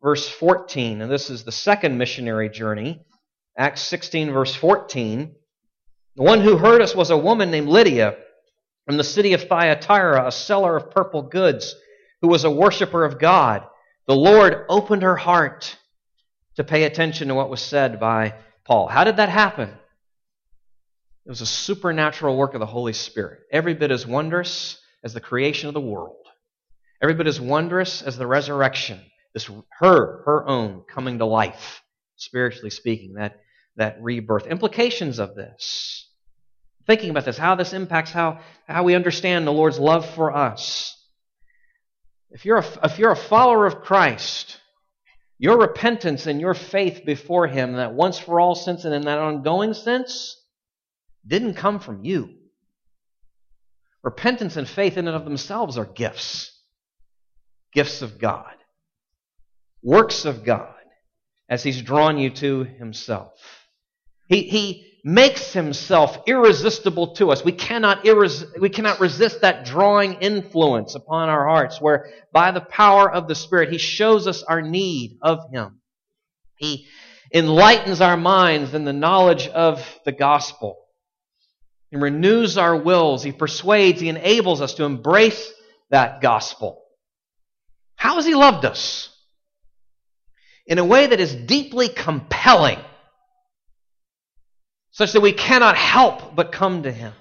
verse 0.03 0.27
14. 0.27 1.01
And 1.01 1.09
this 1.09 1.29
is 1.29 1.45
the 1.45 1.53
second 1.53 1.97
missionary 1.97 2.49
journey. 2.49 2.99
Acts 3.57 3.81
16, 3.81 4.31
verse 4.31 4.55
14. 4.55 5.35
The 6.15 6.23
one 6.23 6.41
who 6.41 6.57
heard 6.57 6.81
us 6.81 6.95
was 6.95 7.09
a 7.09 7.17
woman 7.17 7.51
named 7.51 7.67
Lydia 7.67 8.17
from 8.85 8.97
the 8.97 9.03
city 9.03 9.33
of 9.33 9.43
Thyatira, 9.43 10.27
a 10.27 10.31
seller 10.31 10.75
of 10.75 10.91
purple 10.91 11.21
goods, 11.21 11.75
who 12.21 12.27
was 12.27 12.43
a 12.43 12.51
worshiper 12.51 13.05
of 13.05 13.19
God. 13.19 13.63
The 14.07 14.15
Lord 14.15 14.65
opened 14.67 15.03
her 15.03 15.15
heart 15.15 15.77
to 16.55 16.63
pay 16.63 16.83
attention 16.83 17.27
to 17.27 17.35
what 17.35 17.49
was 17.49 17.61
said 17.61 17.99
by 17.99 18.35
Paul. 18.65 18.87
How 18.87 19.03
did 19.03 19.17
that 19.17 19.29
happen? 19.29 19.69
It 21.29 21.29
was 21.29 21.41
a 21.41 21.45
supernatural 21.45 22.35
work 22.35 22.53
of 22.55 22.59
the 22.59 22.65
Holy 22.65 22.93
Spirit, 22.93 23.41
every 23.51 23.75
bit 23.75 23.91
as 23.91 24.07
wondrous 24.07 24.79
as 25.03 25.13
the 25.13 25.21
creation 25.21 25.67
of 25.67 25.73
the 25.73 25.79
world, 25.79 26.25
every 27.01 27.13
bit 27.13 27.27
as 27.27 27.39
wondrous 27.39 28.01
as 28.01 28.17
the 28.17 28.27
resurrection, 28.27 28.99
this 29.33 29.49
her, 29.79 30.23
her 30.25 30.47
own 30.47 30.83
coming 30.91 31.19
to 31.19 31.25
life, 31.25 31.83
spiritually 32.19 32.69
speaking, 32.69 33.13
that, 33.13 33.39
that 33.75 34.01
rebirth. 34.01 34.47
Implications 34.47 35.19
of 35.19 35.35
this 35.35 36.09
thinking 36.89 37.11
about 37.11 37.23
this, 37.23 37.37
how 37.37 37.53
this 37.53 37.73
impacts 37.73 38.09
how, 38.11 38.39
how 38.67 38.81
we 38.81 38.95
understand 38.95 39.45
the 39.45 39.53
Lord's 39.53 39.77
love 39.77 40.09
for 40.15 40.35
us. 40.35 40.97
If 42.31 42.45
you're, 42.45 42.57
a, 42.57 42.65
if 42.83 42.97
you're 42.97 43.11
a 43.11 43.15
follower 43.15 43.67
of 43.67 43.81
Christ, 43.81 44.59
your 45.37 45.59
repentance 45.59 46.25
and 46.25 46.41
your 46.41 46.55
faith 46.55 47.03
before 47.05 47.45
Him, 47.45 47.73
that 47.73 47.93
once 47.93 48.17
for 48.17 48.39
all 48.39 48.55
sense 48.55 48.85
and 48.85 48.95
in 48.95 49.03
that 49.03 49.19
ongoing 49.19 49.75
sense, 49.75 50.35
didn't 51.27 51.53
come 51.53 51.79
from 51.79 52.03
you. 52.03 52.33
Repentance 54.01 54.57
and 54.57 54.67
faith 54.67 54.97
in 54.97 55.07
and 55.07 55.15
of 55.15 55.25
themselves 55.25 55.77
are 55.77 55.85
gifts. 55.85 56.51
Gifts 57.71 58.01
of 58.01 58.17
God. 58.17 58.55
Works 59.83 60.25
of 60.25 60.43
God 60.43 60.73
as 61.49 61.63
He's 61.63 61.81
drawn 61.81 62.17
you 62.17 62.29
to 62.31 62.63
Himself. 62.63 63.33
He, 64.27 64.43
he, 64.43 64.89
makes 65.03 65.53
himself 65.53 66.19
irresistible 66.27 67.15
to 67.15 67.31
us. 67.31 67.43
We 67.43 67.51
cannot, 67.51 68.03
irres- 68.03 68.59
we 68.59 68.69
cannot 68.69 68.99
resist 68.99 69.41
that 69.41 69.65
drawing 69.65 70.15
influence 70.15 70.95
upon 70.95 71.29
our 71.29 71.47
hearts, 71.47 71.79
where 71.79 72.09
by 72.33 72.51
the 72.51 72.61
power 72.61 73.09
of 73.09 73.27
the 73.27 73.35
Spirit, 73.35 73.71
he 73.71 73.77
shows 73.77 74.27
us 74.27 74.43
our 74.43 74.61
need 74.61 75.17
of 75.21 75.49
him. 75.51 75.79
He 76.57 76.87
enlightens 77.33 78.01
our 78.01 78.17
minds 78.17 78.73
in 78.73 78.85
the 78.85 78.93
knowledge 78.93 79.47
of 79.47 79.85
the 80.03 80.11
gospel. 80.11 80.77
He 81.91 81.97
renews 81.97 82.57
our 82.57 82.75
wills. 82.75 83.23
He 83.23 83.31
persuades, 83.31 84.01
he 84.01 84.09
enables 84.09 84.61
us 84.61 84.75
to 84.75 84.83
embrace 84.83 85.51
that 85.89 86.21
gospel. 86.21 86.83
How 87.95 88.15
has 88.15 88.25
he 88.25 88.35
loved 88.35 88.65
us? 88.65 89.09
In 90.69 90.77
a 90.77 90.85
way 90.85 91.07
that 91.07 91.19
is 91.19 91.35
deeply 91.35 91.89
compelling 91.89 92.79
such 94.91 95.13
that 95.13 95.21
we 95.21 95.33
cannot 95.33 95.75
help 95.75 96.35
but 96.35 96.51
come 96.51 96.83
to 96.83 96.91
him. 96.91 97.11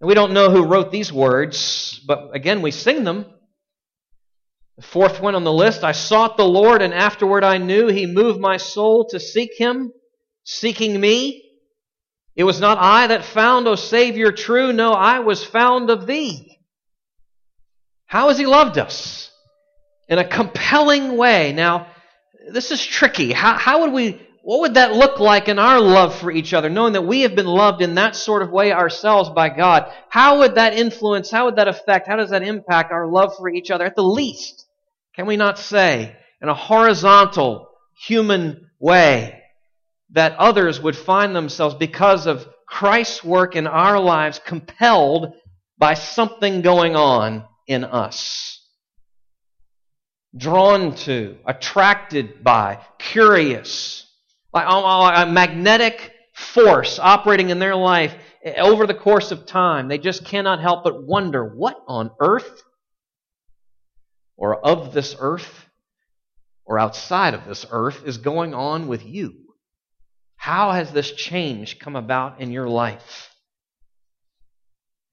And 0.00 0.08
we 0.08 0.14
don't 0.14 0.32
know 0.32 0.50
who 0.50 0.64
wrote 0.64 0.92
these 0.92 1.12
words, 1.12 2.00
but 2.06 2.30
again, 2.34 2.62
we 2.62 2.70
sing 2.70 3.02
them. 3.02 3.26
The 4.76 4.82
fourth 4.82 5.20
one 5.20 5.34
on 5.34 5.42
the 5.42 5.52
list 5.52 5.82
I 5.82 5.92
sought 5.92 6.36
the 6.36 6.46
Lord, 6.46 6.82
and 6.82 6.94
afterward 6.94 7.44
I 7.44 7.58
knew 7.58 7.88
he 7.88 8.06
moved 8.06 8.40
my 8.40 8.56
soul 8.56 9.08
to 9.10 9.18
seek 9.18 9.50
him, 9.58 9.92
seeking 10.44 10.98
me. 10.98 11.42
It 12.36 12.44
was 12.44 12.60
not 12.60 12.78
I 12.78 13.08
that 13.08 13.24
found, 13.24 13.66
O 13.66 13.74
Savior, 13.74 14.30
true. 14.30 14.72
No, 14.72 14.92
I 14.92 15.18
was 15.18 15.44
found 15.44 15.90
of 15.90 16.06
thee. 16.06 16.58
How 18.06 18.28
has 18.28 18.38
he 18.38 18.46
loved 18.46 18.78
us? 18.78 19.30
In 20.08 20.18
a 20.18 20.24
compelling 20.26 21.16
way. 21.16 21.52
Now, 21.52 21.88
this 22.52 22.70
is 22.70 22.84
tricky. 22.84 23.32
How, 23.32 23.56
how 23.56 23.80
would 23.82 23.92
we 23.92 24.20
what 24.42 24.60
would 24.60 24.74
that 24.74 24.94
look 24.94 25.20
like 25.20 25.48
in 25.48 25.58
our 25.58 25.80
love 25.80 26.18
for 26.18 26.32
each 26.32 26.54
other, 26.54 26.70
knowing 26.70 26.94
that 26.94 27.02
we 27.02 27.22
have 27.22 27.34
been 27.34 27.46
loved 27.46 27.82
in 27.82 27.96
that 27.96 28.16
sort 28.16 28.42
of 28.42 28.50
way 28.50 28.72
ourselves 28.72 29.28
by 29.30 29.50
God? 29.50 29.92
How 30.08 30.38
would 30.38 30.54
that 30.54 30.74
influence, 30.74 31.30
how 31.30 31.44
would 31.44 31.56
that 31.56 31.68
affect, 31.68 32.08
how 32.08 32.16
does 32.16 32.30
that 32.30 32.42
impact 32.42 32.90
our 32.90 33.06
love 33.06 33.36
for 33.36 33.50
each 33.50 33.70
other? 33.70 33.84
At 33.84 33.96
the 33.96 34.02
least, 34.02 34.66
can 35.14 35.26
we 35.26 35.36
not 35.36 35.58
say, 35.58 36.16
in 36.40 36.48
a 36.48 36.54
horizontal, 36.54 37.68
human 38.06 38.70
way, 38.78 39.42
that 40.12 40.36
others 40.38 40.80
would 40.80 40.96
find 40.96 41.36
themselves, 41.36 41.74
because 41.74 42.26
of 42.26 42.48
Christ's 42.66 43.22
work 43.22 43.56
in 43.56 43.66
our 43.66 44.00
lives, 44.00 44.40
compelled 44.44 45.34
by 45.76 45.94
something 45.94 46.62
going 46.62 46.96
on 46.96 47.44
in 47.66 47.84
us? 47.84 48.59
Drawn 50.36 50.94
to, 50.96 51.38
attracted 51.44 52.44
by, 52.44 52.78
curious 52.98 54.06
like 54.52 54.66
a 54.68 55.26
magnetic 55.30 56.12
force 56.34 56.98
operating 56.98 57.50
in 57.50 57.58
their 57.58 57.76
life 57.76 58.14
over 58.56 58.86
the 58.86 58.94
course 58.94 59.32
of 59.32 59.46
time. 59.46 59.88
They 59.88 59.98
just 59.98 60.24
cannot 60.24 60.60
help 60.60 60.84
but 60.84 61.04
wonder 61.04 61.44
what 61.44 61.82
on 61.86 62.10
earth, 62.20 62.62
or 64.36 64.64
of 64.64 64.92
this 64.92 65.14
earth, 65.18 65.66
or 66.64 66.78
outside 66.78 67.34
of 67.34 67.44
this 67.46 67.66
earth, 67.70 68.02
is 68.06 68.18
going 68.18 68.54
on 68.54 68.88
with 68.88 69.04
you. 69.04 69.34
How 70.36 70.72
has 70.72 70.92
this 70.92 71.12
change 71.12 71.78
come 71.78 71.96
about 71.96 72.40
in 72.40 72.50
your 72.50 72.68
life? 72.68 73.34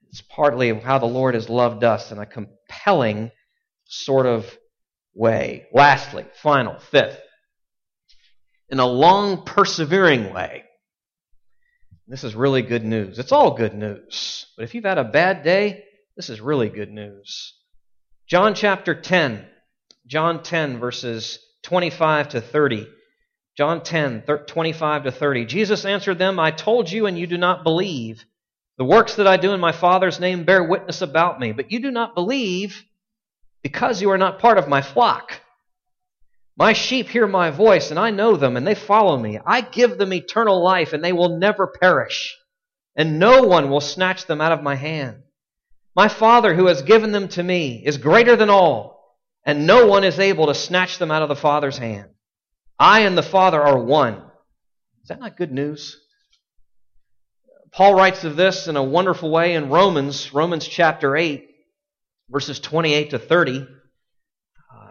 It's 0.10 0.22
partly 0.22 0.74
how 0.80 1.00
the 1.00 1.06
Lord 1.06 1.34
has 1.34 1.50
loved 1.50 1.84
us 1.84 2.12
in 2.12 2.18
a 2.18 2.26
compelling 2.26 3.32
sort 3.86 4.26
of 4.26 4.58
way. 5.18 5.68
Lastly, 5.74 6.26
final, 6.42 6.80
fifth, 6.80 7.20
in 8.70 8.80
a 8.80 8.86
long, 8.86 9.44
persevering 9.44 10.34
way. 10.34 10.64
This 12.08 12.24
is 12.24 12.36
really 12.36 12.62
good 12.62 12.86
news. 12.86 13.20
It's 13.20 13.32
all 13.32 13.56
good 13.56 13.74
news. 13.74 14.46
But 14.56 14.64
if 14.64 14.76
you've 14.76 14.86
had 14.86 14.98
a 14.98 15.04
bad 15.04 15.44
day, 15.44 15.84
this 16.16 16.30
is 16.30 16.40
really 16.40 16.70
good 16.70 16.92
news. 16.92 17.54
John 18.28 18.54
chapter 18.54 18.96
10. 18.96 19.46
John 20.06 20.42
10, 20.42 20.80
verses 20.80 21.40
25 21.64 22.30
to 22.30 22.42
30. 22.42 22.88
John 23.58 23.84
10, 23.84 24.24
25 24.48 25.04
to 25.04 25.12
30. 25.12 25.46
Jesus 25.46 25.84
answered 25.84 26.20
them, 26.20 26.40
I 26.40 26.52
told 26.52 26.90
you, 26.90 27.08
and 27.08 27.18
you 27.18 27.28
do 27.28 27.38
not 27.38 27.64
believe. 27.64 28.24
The 28.78 28.86
works 28.86 29.16
that 29.16 29.28
I 29.28 29.38
do 29.38 29.54
in 29.54 29.60
my 29.60 29.72
Father's 29.72 30.20
name 30.20 30.44
bear 30.44 30.64
witness 30.64 31.02
about 31.02 31.40
me, 31.40 31.52
but 31.52 31.72
you 31.72 31.80
do 31.80 31.92
not 31.92 32.16
believe 32.16 32.86
because 33.68 34.02
you 34.02 34.10
are 34.12 34.18
not 34.18 34.40
part 34.40 34.58
of 34.58 34.70
my 34.70 34.82
flock. 34.82 35.42
My 36.56 36.72
sheep 36.72 37.10
hear 37.10 37.28
my 37.28 37.50
voice, 37.52 37.92
and 37.92 38.00
I 38.00 38.12
know 38.12 38.38
them, 38.38 38.56
and 38.56 38.66
they 38.66 38.76
follow 38.76 39.18
me. 39.18 39.40
I 39.46 39.60
give 39.60 39.98
them 39.98 40.14
eternal 40.14 40.64
life, 40.64 40.94
and 40.94 41.04
they 41.04 41.12
will 41.12 41.38
never 41.38 41.68
perish, 41.68 42.34
and 42.96 43.20
no 43.20 43.44
one 43.44 43.70
will 43.70 43.82
snatch 43.82 44.26
them 44.26 44.40
out 44.40 44.54
of 44.54 44.64
my 44.64 44.76
hand. 44.76 45.18
My 45.98 46.08
Father, 46.08 46.56
who 46.56 46.68
has 46.68 46.82
given 46.82 47.12
them 47.12 47.28
to 47.28 47.44
me, 47.44 47.84
is 47.86 47.98
greater 47.98 48.38
than 48.38 48.50
all, 48.50 49.18
and 49.46 49.68
no 49.68 49.86
one 49.86 50.06
is 50.06 50.18
able 50.18 50.48
to 50.48 50.56
snatch 50.56 50.98
them 50.98 51.12
out 51.12 51.22
of 51.22 51.28
the 51.28 51.36
Father's 51.36 51.78
hand. 51.78 52.12
I 52.80 53.02
and 53.02 53.18
the 53.18 53.22
Father 53.22 53.62
are 53.62 53.84
one. 53.84 54.14
Is 55.02 55.10
that 55.10 55.20
not 55.20 55.36
good 55.36 55.52
news? 55.52 56.00
Paul 57.74 57.96
writes 57.96 58.24
of 58.24 58.38
this 58.38 58.70
in 58.70 58.78
a 58.78 58.82
wonderful 58.84 59.30
way 59.30 59.56
in 59.56 59.70
Romans, 59.70 60.34
Romans 60.34 60.66
chapter 60.66 61.18
8, 61.18 61.44
verses 62.30 62.60
28 62.60 63.12
to 63.12 63.20
30. 63.20 63.60
Uh, 63.60 63.66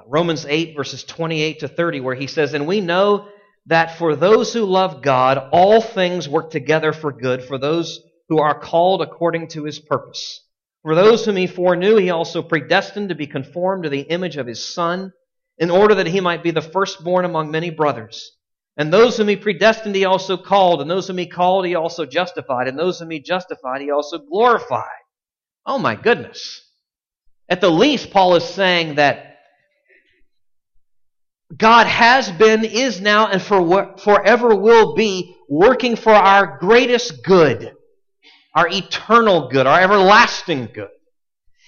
Romans 0.06 0.46
8, 0.46 0.76
verses 0.76 1.04
28 1.04 1.60
to 1.60 1.68
30, 1.68 2.00
where 2.00 2.14
he 2.14 2.26
says, 2.26 2.54
And 2.54 2.66
we 2.66 2.80
know 2.80 3.28
that 3.66 3.98
for 3.98 4.16
those 4.16 4.52
who 4.52 4.64
love 4.64 5.02
God, 5.02 5.38
all 5.52 5.80
things 5.80 6.28
work 6.28 6.50
together 6.50 6.92
for 6.92 7.12
good, 7.12 7.42
for 7.42 7.58
those 7.58 8.00
who 8.28 8.38
are 8.38 8.58
called 8.58 9.02
according 9.02 9.48
to 9.48 9.64
his 9.64 9.78
purpose. 9.78 10.42
For 10.82 10.94
those 10.94 11.24
whom 11.24 11.36
he 11.36 11.46
foreknew, 11.46 11.96
he 11.96 12.10
also 12.10 12.42
predestined 12.42 13.08
to 13.08 13.14
be 13.14 13.26
conformed 13.26 13.84
to 13.84 13.90
the 13.90 14.02
image 14.02 14.36
of 14.36 14.46
his 14.46 14.72
Son, 14.72 15.12
in 15.58 15.70
order 15.70 15.96
that 15.96 16.06
he 16.06 16.20
might 16.20 16.42
be 16.42 16.50
the 16.50 16.60
firstborn 16.60 17.24
among 17.24 17.50
many 17.50 17.70
brothers. 17.70 18.32
And 18.76 18.92
those 18.92 19.16
whom 19.16 19.28
he 19.28 19.36
predestined, 19.36 19.96
he 19.96 20.04
also 20.04 20.36
called. 20.36 20.82
And 20.82 20.90
those 20.90 21.08
whom 21.08 21.18
he 21.18 21.26
called, 21.26 21.66
he 21.66 21.74
also 21.74 22.04
justified. 22.04 22.68
And 22.68 22.78
those 22.78 22.98
whom 22.98 23.10
he 23.10 23.20
justified, 23.20 23.80
he 23.80 23.90
also 23.90 24.18
glorified. 24.18 24.84
Oh 25.64 25.78
my 25.78 25.94
goodness. 25.96 26.65
At 27.48 27.60
the 27.60 27.70
least, 27.70 28.10
Paul 28.10 28.34
is 28.34 28.44
saying 28.44 28.96
that 28.96 29.36
God 31.56 31.86
has 31.86 32.30
been, 32.30 32.64
is 32.64 33.00
now, 33.00 33.28
and 33.28 33.40
for 33.40 33.96
forever 33.98 34.54
will 34.54 34.94
be 34.94 35.36
working 35.48 35.94
for 35.96 36.12
our 36.12 36.58
greatest 36.58 37.22
good 37.22 37.72
our 38.56 38.66
eternal 38.68 39.50
good, 39.50 39.66
our 39.66 39.80
everlasting 39.80 40.70
good. 40.72 40.88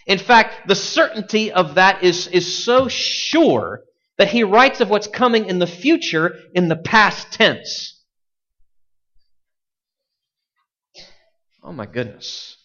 In 0.06 0.18
fact, 0.18 0.66
the 0.66 0.74
certainty 0.74 1.52
of 1.52 1.74
that 1.74 2.02
is, 2.02 2.26
is 2.28 2.64
so 2.64 2.88
sure 2.88 3.82
that 4.16 4.28
he 4.28 4.42
writes 4.42 4.80
of 4.80 4.88
what's 4.88 5.06
coming 5.06 5.44
in 5.44 5.58
the 5.58 5.66
future 5.66 6.34
in 6.54 6.68
the 6.68 6.76
past 6.76 7.30
tense. 7.30 8.02
Oh 11.62 11.72
my 11.72 11.84
goodness. 11.84 12.56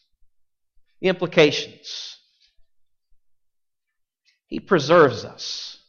The 1.01 1.09
implications. 1.09 2.12
He 4.53 4.59
preserves 4.59 5.25
us. 5.25 5.79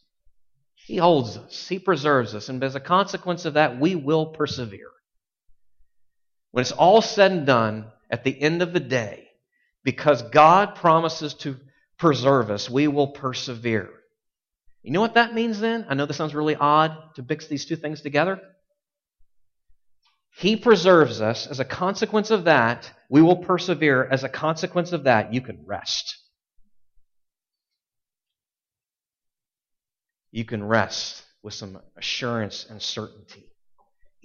He 0.75 0.97
holds 0.97 1.37
us. 1.37 1.69
He 1.69 1.79
preserves 1.79 2.35
us. 2.35 2.49
And 2.49 2.65
as 2.65 2.75
a 2.75 2.81
consequence 2.81 3.45
of 3.45 3.55
that, 3.55 3.79
we 3.79 3.95
will 3.95 4.29
persevere. 4.29 4.89
When 6.51 6.63
it's 6.63 6.73
all 6.73 7.03
said 7.03 7.31
and 7.31 7.47
done, 7.47 7.93
at 8.11 8.25
the 8.25 8.41
end 8.41 8.63
of 8.63 8.73
the 8.73 8.81
day, 8.81 9.29
because 9.85 10.23
God 10.23 10.77
promises 10.77 11.35
to 11.41 11.59
preserve 11.99 12.51
us, 12.51 12.71
we 12.71 12.89
will 12.89 13.09
persevere. 13.09 13.91
You 14.83 14.93
know 14.93 15.03
what 15.03 15.13
that 15.13 15.35
means 15.35 15.61
then? 15.61 15.85
I 15.91 15.93
know 15.93 16.07
this 16.07 16.17
sounds 16.17 16.35
really 16.35 16.57
odd 16.57 16.97
to 17.17 17.23
mix 17.29 17.49
these 17.49 17.67
two 17.67 17.77
things 17.77 18.01
together. 18.01 18.41
He 20.39 20.57
preserves 20.57 21.21
us. 21.21 21.47
As 21.47 21.61
a 21.61 21.67
consequence 21.67 22.31
of 22.31 22.45
that, 22.45 22.91
we 23.11 23.21
will 23.21 23.45
persevere. 23.45 24.09
As 24.11 24.25
a 24.25 24.31
consequence 24.31 24.93
of 24.93 25.05
that, 25.05 25.35
you 25.35 25.43
can 25.43 25.67
rest. 25.67 26.17
You 30.35 30.45
can 30.45 30.65
rest 30.65 31.23
with 31.45 31.55
some 31.55 31.79
assurance 31.97 32.67
and 32.69 32.83
certainty. 32.83 33.45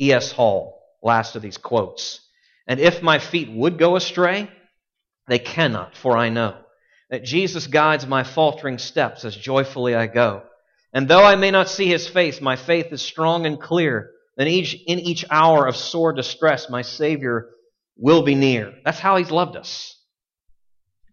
E.S. 0.01 0.31
Hall, 0.31 0.81
last 1.03 1.35
of 1.35 1.43
these 1.43 1.59
quotes. 1.59 2.19
And 2.65 2.79
if 2.79 3.03
my 3.03 3.19
feet 3.19 3.51
would 3.51 3.77
go 3.77 3.95
astray, 3.95 4.49
they 5.27 5.37
cannot, 5.37 5.95
for 5.95 6.17
I 6.17 6.29
know 6.29 6.57
that 7.11 7.23
Jesus 7.23 7.67
guides 7.67 8.07
my 8.07 8.23
faltering 8.23 8.79
steps 8.79 9.23
as 9.23 9.35
joyfully 9.35 9.93
I 9.93 10.07
go. 10.07 10.41
And 10.93 11.07
though 11.07 11.23
I 11.23 11.35
may 11.35 11.51
not 11.51 11.69
see 11.69 11.85
his 11.85 12.07
face, 12.07 12.41
my 12.41 12.55
faith 12.55 12.87
is 12.91 13.03
strong 13.03 13.45
and 13.45 13.61
clear. 13.61 14.09
Then 14.35 14.47
each, 14.47 14.73
in 14.87 14.97
each 14.97 15.25
hour 15.29 15.67
of 15.67 15.75
sore 15.75 16.13
distress, 16.13 16.71
my 16.71 16.81
Savior 16.81 17.51
will 17.95 18.23
be 18.23 18.33
near. 18.33 18.73
That's 18.83 18.99
how 18.99 19.17
he's 19.17 19.29
loved 19.29 19.55
us. 19.55 19.95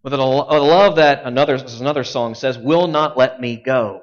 With 0.03 0.15
a, 0.15 0.17
a 0.17 0.21
love 0.21 0.97
that 0.97 1.27
another, 1.27 1.57
another 1.81 2.05
song 2.05 2.35
says, 2.35 2.57
will 2.57 2.87
not 2.87 3.19
let 3.19 3.39
me 3.43 3.57
go. 3.57 4.01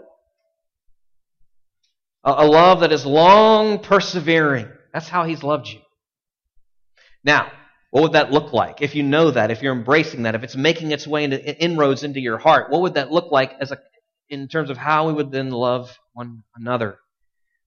A, 2.24 2.46
love 2.46 2.80
that 2.82 2.94
is 2.94 3.06
long 3.06 3.80
persevering. 3.80 4.70
That's 4.94 5.10
how 5.10 5.26
he's 5.26 5.44
loved 5.44 5.68
you. 5.68 5.80
Now, 7.24 7.52
what 7.92 8.04
would 8.04 8.14
that 8.14 8.32
look 8.32 8.54
like? 8.54 8.82
If 8.82 8.96
you 8.96 9.04
know 9.04 9.32
that, 9.32 9.52
if 9.52 9.62
you're 9.62 9.76
embracing 9.76 10.24
that, 10.24 10.36
if 10.36 10.44
it's 10.44 10.56
making 10.56 10.92
its 10.92 11.06
way 11.06 11.26
into 11.26 11.62
inroads 11.62 12.04
into 12.04 12.20
your 12.20 12.38
heart, 12.38 12.72
what 12.72 12.82
would 12.82 12.96
that 12.96 13.12
look 13.12 13.32
like 13.32 13.54
as 13.60 13.72
a, 13.72 13.78
in 14.30 14.48
terms 14.48 14.70
of 14.70 14.78
how 14.78 15.08
we 15.08 15.14
would 15.14 15.32
then 15.32 15.52
love 15.52 15.96
one 16.14 16.44
another? 16.56 16.98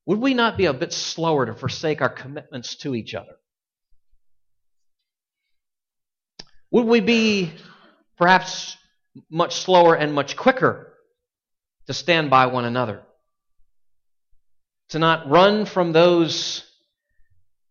Would 0.07 0.21
we 0.21 0.35
not 0.35 0.57
be 0.57 0.67
a 0.67 0.73
bit 0.73 0.93
slower 0.93 1.47
to 1.47 1.55
forsake 1.55 2.01
our 2.01 2.09
commitments 2.09 2.77
to 2.77 2.95
each 2.95 3.15
other? 3.15 3.37
Would 6.71 6.87
we 6.87 7.01
be 7.01 7.53
perhaps 8.17 8.77
much 9.31 9.55
slower 9.57 9.95
and 9.95 10.13
much 10.13 10.37
quicker 10.37 10.93
to 11.87 11.95
stand 11.95 12.31
by 12.31 12.47
one 12.47 12.65
another? 12.65 13.06
To 14.91 14.99
not 14.99 15.29
run 15.29 15.67
from 15.67 15.93
those 15.93 16.65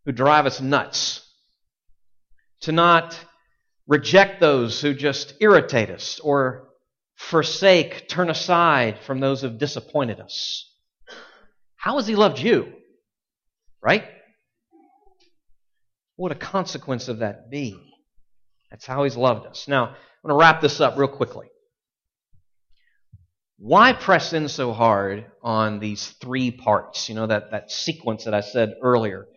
who 0.06 0.12
drive 0.12 0.46
us 0.46 0.62
nuts 0.62 1.26
to 2.66 2.72
not 2.72 3.18
reject 3.88 4.40
those 4.40 4.82
who 4.82 4.96
just 4.96 5.36
irritate 5.40 5.92
us 5.92 6.20
or 6.20 6.70
forsake, 7.16 8.10
turn 8.10 8.30
aside 8.30 9.00
from 9.06 9.20
those 9.20 9.42
who 9.42 9.48
have 9.48 9.60
disappointed 9.60 10.20
us. 10.20 10.68
How 11.76 11.98
has 11.98 12.08
He 12.08 12.16
loved 12.16 12.40
you? 12.40 12.74
Right? 13.84 14.04
What 16.16 16.32
a 16.32 16.36
consequence 16.36 17.08
of 17.08 17.20
that 17.20 17.52
be? 17.52 17.80
That's 18.72 18.88
how 18.88 19.04
He's 19.04 19.16
loved 19.16 19.46
us. 19.46 19.68
Now, 19.68 19.90
I'm 19.90 19.96
going 20.24 20.34
to 20.34 20.40
wrap 20.40 20.62
this 20.62 20.82
up 20.82 20.98
real 20.98 21.08
quickly. 21.08 21.48
Why 23.58 23.94
press 23.94 24.34
in 24.34 24.50
so 24.50 24.74
hard 24.74 25.26
on 25.42 25.80
these 25.80 26.08
three 26.22 26.52
parts? 26.52 27.08
You 27.08 27.16
know, 27.16 27.28
that, 27.28 27.52
that 27.52 27.72
sequence 27.72 28.26
that 28.26 28.34
I 28.34 28.42
said 28.42 28.76
earlier. 28.82 29.28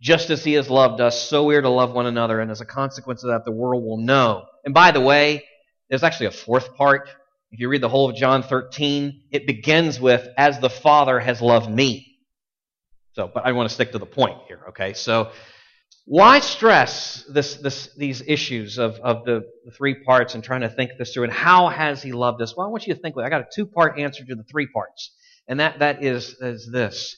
Just 0.00 0.30
as 0.30 0.44
he 0.44 0.52
has 0.52 0.70
loved 0.70 1.00
us, 1.00 1.20
so 1.20 1.44
we 1.44 1.56
are 1.56 1.62
to 1.62 1.68
love 1.68 1.92
one 1.92 2.06
another, 2.06 2.38
and 2.40 2.52
as 2.52 2.60
a 2.60 2.64
consequence 2.64 3.24
of 3.24 3.30
that, 3.30 3.44
the 3.44 3.50
world 3.50 3.82
will 3.82 3.96
know. 3.96 4.44
And 4.64 4.72
by 4.72 4.92
the 4.92 5.00
way, 5.00 5.44
there's 5.90 6.04
actually 6.04 6.26
a 6.26 6.30
fourth 6.30 6.76
part. 6.76 7.08
If 7.50 7.58
you 7.58 7.68
read 7.68 7.80
the 7.80 7.88
whole 7.88 8.08
of 8.08 8.14
John 8.14 8.44
13, 8.44 9.22
it 9.32 9.46
begins 9.46 9.98
with, 9.98 10.28
as 10.36 10.60
the 10.60 10.70
Father 10.70 11.18
has 11.18 11.42
loved 11.42 11.68
me. 11.68 12.16
So, 13.14 13.28
but 13.32 13.44
I 13.44 13.50
want 13.52 13.68
to 13.68 13.74
stick 13.74 13.90
to 13.92 13.98
the 13.98 14.06
point 14.06 14.38
here, 14.46 14.60
okay? 14.68 14.92
So, 14.92 15.32
why 16.10 16.40
stress 16.40 17.22
this, 17.28 17.56
this, 17.56 17.90
these 17.94 18.22
issues 18.26 18.78
of, 18.78 18.94
of 19.00 19.26
the, 19.26 19.44
three 19.76 20.02
parts 20.04 20.34
and 20.34 20.42
trying 20.42 20.62
to 20.62 20.70
think 20.70 20.92
this 20.98 21.12
through? 21.12 21.24
And 21.24 21.32
how 21.32 21.68
has 21.68 22.02
he 22.02 22.12
loved 22.12 22.40
us? 22.40 22.56
Well, 22.56 22.66
I 22.66 22.70
want 22.70 22.86
you 22.86 22.94
to 22.94 23.00
think, 23.00 23.18
I 23.18 23.28
got 23.28 23.42
a 23.42 23.46
two 23.54 23.66
part 23.66 23.98
answer 23.98 24.24
to 24.24 24.34
the 24.34 24.42
three 24.44 24.66
parts. 24.66 25.12
And 25.46 25.60
that, 25.60 25.80
that 25.80 26.02
is, 26.02 26.34
is 26.40 26.70
this 26.72 27.14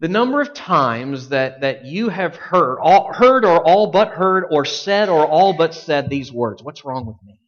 the 0.00 0.08
number 0.08 0.40
of 0.40 0.54
times 0.54 1.28
that, 1.28 1.60
that 1.60 1.84
you 1.84 2.08
have 2.08 2.34
heard, 2.34 2.78
all, 2.80 3.12
heard 3.12 3.44
or 3.44 3.62
all 3.62 3.88
but 3.88 4.08
heard, 4.08 4.44
or 4.50 4.64
said 4.64 5.10
or 5.10 5.26
all 5.26 5.52
but 5.52 5.74
said 5.74 6.08
these 6.08 6.32
words 6.32 6.62
What's 6.62 6.82
wrong 6.82 7.04
with 7.04 7.16
me? 7.26 7.38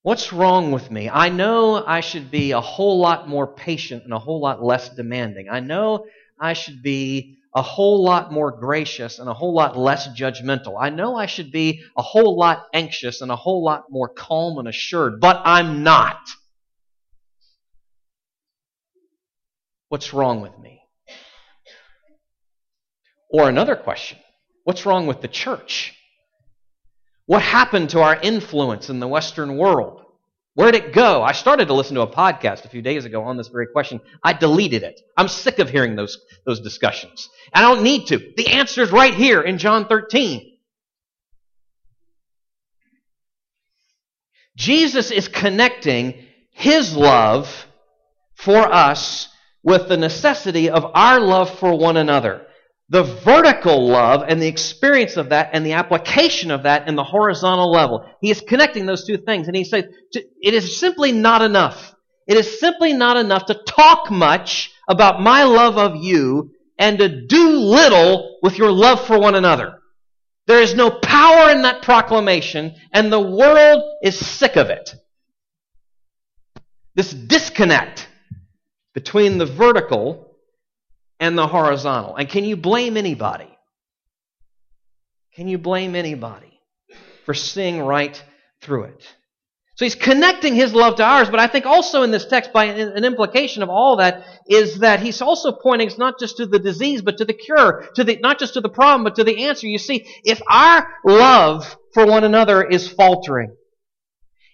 What's 0.00 0.32
wrong 0.32 0.72
with 0.72 0.90
me? 0.90 1.10
I 1.10 1.28
know 1.28 1.84
I 1.84 2.00
should 2.00 2.30
be 2.30 2.52
a 2.52 2.62
whole 2.62 2.98
lot 2.98 3.28
more 3.28 3.46
patient 3.46 4.04
and 4.04 4.14
a 4.14 4.18
whole 4.18 4.40
lot 4.40 4.62
less 4.62 4.88
demanding. 4.88 5.48
I 5.50 5.60
know 5.60 6.06
I 6.40 6.54
should 6.54 6.82
be 6.82 7.38
a 7.54 7.62
whole 7.62 8.02
lot 8.02 8.32
more 8.32 8.50
gracious 8.50 9.18
and 9.18 9.28
a 9.28 9.34
whole 9.34 9.52
lot 9.52 9.76
less 9.76 10.08
judgmental. 10.08 10.76
I 10.80 10.90
know 10.90 11.16
I 11.16 11.26
should 11.26 11.52
be 11.52 11.82
a 11.96 12.02
whole 12.02 12.36
lot 12.36 12.66
anxious 12.72 13.20
and 13.20 13.30
a 13.30 13.36
whole 13.36 13.62
lot 13.62 13.84
more 13.90 14.08
calm 14.08 14.58
and 14.58 14.68
assured, 14.68 15.20
but 15.20 15.42
I'm 15.44 15.82
not. 15.82 16.18
What's 19.88 20.14
wrong 20.14 20.40
with 20.40 20.58
me? 20.58 20.80
Or 23.28 23.48
another 23.48 23.76
question 23.76 24.18
What's 24.64 24.86
wrong 24.86 25.06
with 25.06 25.20
the 25.20 25.28
church? 25.28 25.92
What 27.26 27.42
happened 27.42 27.90
to 27.90 28.00
our 28.00 28.16
influence 28.16 28.90
in 28.90 29.00
the 29.00 29.08
Western 29.08 29.56
world? 29.56 30.02
Where'd 30.54 30.74
it 30.74 30.92
go? 30.92 31.22
I 31.22 31.32
started 31.32 31.68
to 31.68 31.74
listen 31.74 31.94
to 31.94 32.02
a 32.02 32.06
podcast 32.06 32.64
a 32.66 32.68
few 32.68 32.82
days 32.82 33.06
ago 33.06 33.22
on 33.22 33.38
this 33.38 33.48
very 33.48 33.66
question. 33.66 34.00
I 34.22 34.34
deleted 34.34 34.82
it. 34.82 35.00
I'm 35.16 35.28
sick 35.28 35.58
of 35.58 35.70
hearing 35.70 35.96
those, 35.96 36.18
those 36.44 36.60
discussions. 36.60 37.30
I 37.54 37.62
don't 37.62 37.82
need 37.82 38.08
to. 38.08 38.18
The 38.36 38.48
answer 38.48 38.82
is 38.82 38.92
right 38.92 39.14
here 39.14 39.40
in 39.40 39.56
John 39.56 39.86
13. 39.86 40.50
Jesus 44.56 45.10
is 45.10 45.28
connecting 45.28 46.26
his 46.50 46.94
love 46.94 47.66
for 48.34 48.70
us 48.72 49.28
with 49.62 49.88
the 49.88 49.96
necessity 49.96 50.68
of 50.68 50.84
our 50.94 51.18
love 51.18 51.58
for 51.58 51.78
one 51.78 51.96
another. 51.96 52.46
The 52.92 53.04
vertical 53.04 53.88
love 53.88 54.22
and 54.28 54.40
the 54.40 54.48
experience 54.48 55.16
of 55.16 55.30
that 55.30 55.48
and 55.54 55.64
the 55.64 55.72
application 55.72 56.50
of 56.50 56.64
that 56.64 56.88
in 56.88 56.94
the 56.94 57.02
horizontal 57.02 57.72
level. 57.72 58.04
He 58.20 58.30
is 58.30 58.42
connecting 58.42 58.84
those 58.84 59.06
two 59.06 59.16
things. 59.16 59.46
And 59.46 59.56
he 59.56 59.64
says, 59.64 59.84
it 60.12 60.52
is 60.52 60.78
simply 60.78 61.10
not 61.10 61.40
enough. 61.40 61.94
It 62.26 62.36
is 62.36 62.60
simply 62.60 62.92
not 62.92 63.16
enough 63.16 63.46
to 63.46 63.54
talk 63.54 64.10
much 64.10 64.72
about 64.86 65.22
my 65.22 65.44
love 65.44 65.78
of 65.78 65.96
you 65.96 66.50
and 66.78 66.98
to 66.98 67.26
do 67.26 67.52
little 67.52 68.38
with 68.42 68.58
your 68.58 68.70
love 68.70 69.06
for 69.06 69.18
one 69.18 69.36
another. 69.36 69.78
There 70.46 70.60
is 70.60 70.74
no 70.74 70.90
power 70.90 71.50
in 71.50 71.62
that 71.62 71.80
proclamation, 71.80 72.74
and 72.92 73.10
the 73.10 73.20
world 73.20 73.84
is 74.02 74.18
sick 74.18 74.56
of 74.56 74.68
it. 74.68 74.94
This 76.94 77.10
disconnect 77.14 78.06
between 78.92 79.38
the 79.38 79.46
vertical 79.46 80.31
and 81.22 81.38
the 81.38 81.46
horizontal. 81.46 82.16
And 82.16 82.28
can 82.28 82.44
you 82.44 82.56
blame 82.56 82.96
anybody? 82.96 83.48
Can 85.36 85.46
you 85.46 85.56
blame 85.56 85.94
anybody 85.94 86.60
for 87.24 87.32
seeing 87.32 87.80
right 87.80 88.20
through 88.60 88.84
it? 88.84 89.02
So 89.76 89.84
he's 89.84 89.94
connecting 89.94 90.56
his 90.56 90.74
love 90.74 90.96
to 90.96 91.04
ours, 91.04 91.30
but 91.30 91.38
I 91.38 91.46
think 91.46 91.64
also 91.64 92.02
in 92.02 92.10
this 92.10 92.26
text, 92.26 92.52
by 92.52 92.64
an 92.64 93.04
implication 93.04 93.62
of 93.62 93.70
all 93.70 93.96
that, 93.96 94.24
is 94.48 94.80
that 94.80 94.98
he's 94.98 95.22
also 95.22 95.52
pointing 95.52 95.90
not 95.96 96.18
just 96.18 96.38
to 96.38 96.46
the 96.46 96.58
disease, 96.58 97.02
but 97.02 97.18
to 97.18 97.24
the 97.24 97.32
cure, 97.32 97.88
to 97.94 98.02
the, 98.02 98.16
not 98.16 98.40
just 98.40 98.54
to 98.54 98.60
the 98.60 98.68
problem, 98.68 99.04
but 99.04 99.14
to 99.14 99.24
the 99.24 99.44
answer. 99.44 99.68
You 99.68 99.78
see, 99.78 100.04
if 100.24 100.42
our 100.50 100.88
love 101.04 101.76
for 101.94 102.04
one 102.04 102.24
another 102.24 102.64
is 102.64 102.88
faltering, 102.88 103.54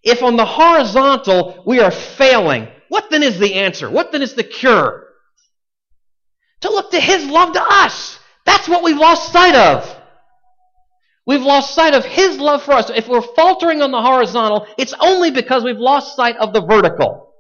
if 0.04 0.22
on 0.22 0.36
the 0.36 0.44
horizontal 0.44 1.62
we 1.66 1.80
are 1.80 1.90
failing, 1.90 2.68
what 2.90 3.08
then 3.10 3.22
is 3.22 3.38
the 3.38 3.54
answer? 3.54 3.88
What 3.90 4.12
then 4.12 4.20
is 4.20 4.34
the 4.34 4.44
cure? 4.44 5.07
To 6.62 6.70
look 6.70 6.90
to 6.90 7.00
His 7.00 7.26
love 7.26 7.52
to 7.52 7.62
us. 7.62 8.18
That's 8.44 8.68
what 8.68 8.82
we've 8.82 8.96
lost 8.96 9.32
sight 9.32 9.54
of. 9.54 9.96
We've 11.26 11.42
lost 11.42 11.74
sight 11.74 11.94
of 11.94 12.04
His 12.04 12.38
love 12.38 12.62
for 12.62 12.72
us. 12.72 12.90
If 12.90 13.06
we're 13.06 13.20
faltering 13.20 13.82
on 13.82 13.90
the 13.90 14.00
horizontal, 14.00 14.66
it's 14.78 14.94
only 14.98 15.30
because 15.30 15.62
we've 15.62 15.76
lost 15.76 16.16
sight 16.16 16.36
of 16.36 16.52
the 16.52 16.62
vertical. 16.62 17.34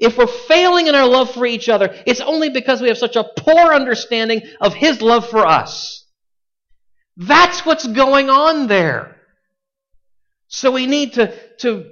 If 0.00 0.18
we're 0.18 0.26
failing 0.26 0.88
in 0.88 0.96
our 0.96 1.06
love 1.06 1.32
for 1.32 1.46
each 1.46 1.68
other, 1.68 1.94
it's 2.06 2.20
only 2.20 2.50
because 2.50 2.82
we 2.82 2.88
have 2.88 2.98
such 2.98 3.14
a 3.14 3.30
poor 3.38 3.72
understanding 3.72 4.42
of 4.60 4.74
His 4.74 5.00
love 5.00 5.28
for 5.28 5.46
us. 5.46 6.04
That's 7.16 7.64
what's 7.64 7.86
going 7.86 8.28
on 8.28 8.66
there. 8.66 9.16
So 10.48 10.72
we 10.72 10.86
need 10.86 11.14
to, 11.14 11.32
to, 11.58 11.90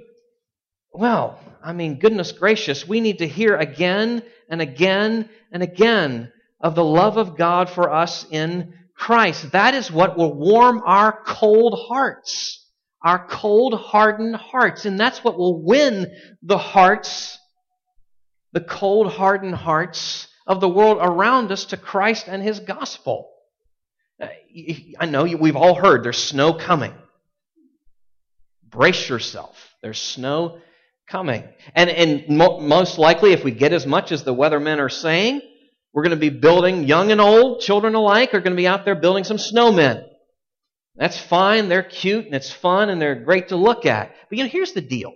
well, 0.91 1.39
I 1.63 1.73
mean, 1.73 1.99
goodness 1.99 2.33
gracious, 2.33 2.85
we 2.85 2.99
need 2.99 3.19
to 3.19 3.27
hear 3.27 3.55
again 3.55 4.23
and 4.49 4.61
again 4.61 5.29
and 5.51 5.63
again 5.63 6.31
of 6.61 6.75
the 6.75 6.83
love 6.83 7.17
of 7.17 7.37
God 7.37 7.69
for 7.69 7.91
us 7.91 8.25
in 8.29 8.73
Christ. 8.95 9.51
That 9.51 9.73
is 9.73 9.91
what 9.91 10.17
will 10.17 10.33
warm 10.33 10.81
our 10.85 11.23
cold 11.25 11.79
hearts, 11.87 12.65
our 13.03 13.25
cold, 13.27 13.73
hardened 13.73 14.35
hearts. 14.35 14.85
And 14.85 14.99
that's 14.99 15.23
what 15.23 15.37
will 15.37 15.63
win 15.63 16.11
the 16.43 16.57
hearts, 16.57 17.39
the 18.53 18.61
cold, 18.61 19.11
hardened 19.11 19.55
hearts 19.55 20.27
of 20.45 20.61
the 20.61 20.69
world 20.69 20.99
around 21.01 21.51
us 21.51 21.65
to 21.65 21.77
Christ 21.77 22.27
and 22.27 22.43
His 22.43 22.59
gospel. 22.59 23.29
I 24.99 25.05
know 25.07 25.23
we've 25.23 25.55
all 25.55 25.75
heard 25.75 26.03
there's 26.03 26.23
snow 26.23 26.53
coming. 26.53 26.93
Brace 28.63 29.09
yourself. 29.09 29.57
There's 29.81 29.99
snow 29.99 30.59
coming. 31.09 31.43
And, 31.73 31.89
and 31.89 32.29
mo- 32.29 32.59
most 32.59 32.99
likely, 32.99 33.33
if 33.33 33.43
we 33.43 33.51
get 33.51 33.73
as 33.73 33.87
much 33.87 34.11
as 34.11 34.23
the 34.23 34.33
weathermen 34.33 34.79
are 34.79 34.89
saying, 34.89 35.41
we're 35.93 36.03
going 36.03 36.11
to 36.11 36.17
be 36.17 36.29
building, 36.29 36.85
young 36.85 37.11
and 37.11 37.19
old, 37.19 37.61
children 37.61 37.95
alike, 37.95 38.33
are 38.33 38.39
going 38.39 38.53
to 38.53 38.61
be 38.61 38.67
out 38.67 38.85
there 38.85 38.95
building 38.95 39.23
some 39.23 39.37
snowmen. 39.37 40.05
That's 40.95 41.17
fine. 41.17 41.67
They're 41.67 41.83
cute 41.83 42.25
and 42.25 42.35
it's 42.35 42.51
fun 42.51 42.89
and 42.89 43.01
they're 43.01 43.15
great 43.15 43.49
to 43.49 43.55
look 43.55 43.85
at. 43.85 44.13
But 44.29 44.37
you 44.37 44.43
know, 44.43 44.49
here's 44.49 44.73
the 44.73 44.81
deal. 44.81 45.13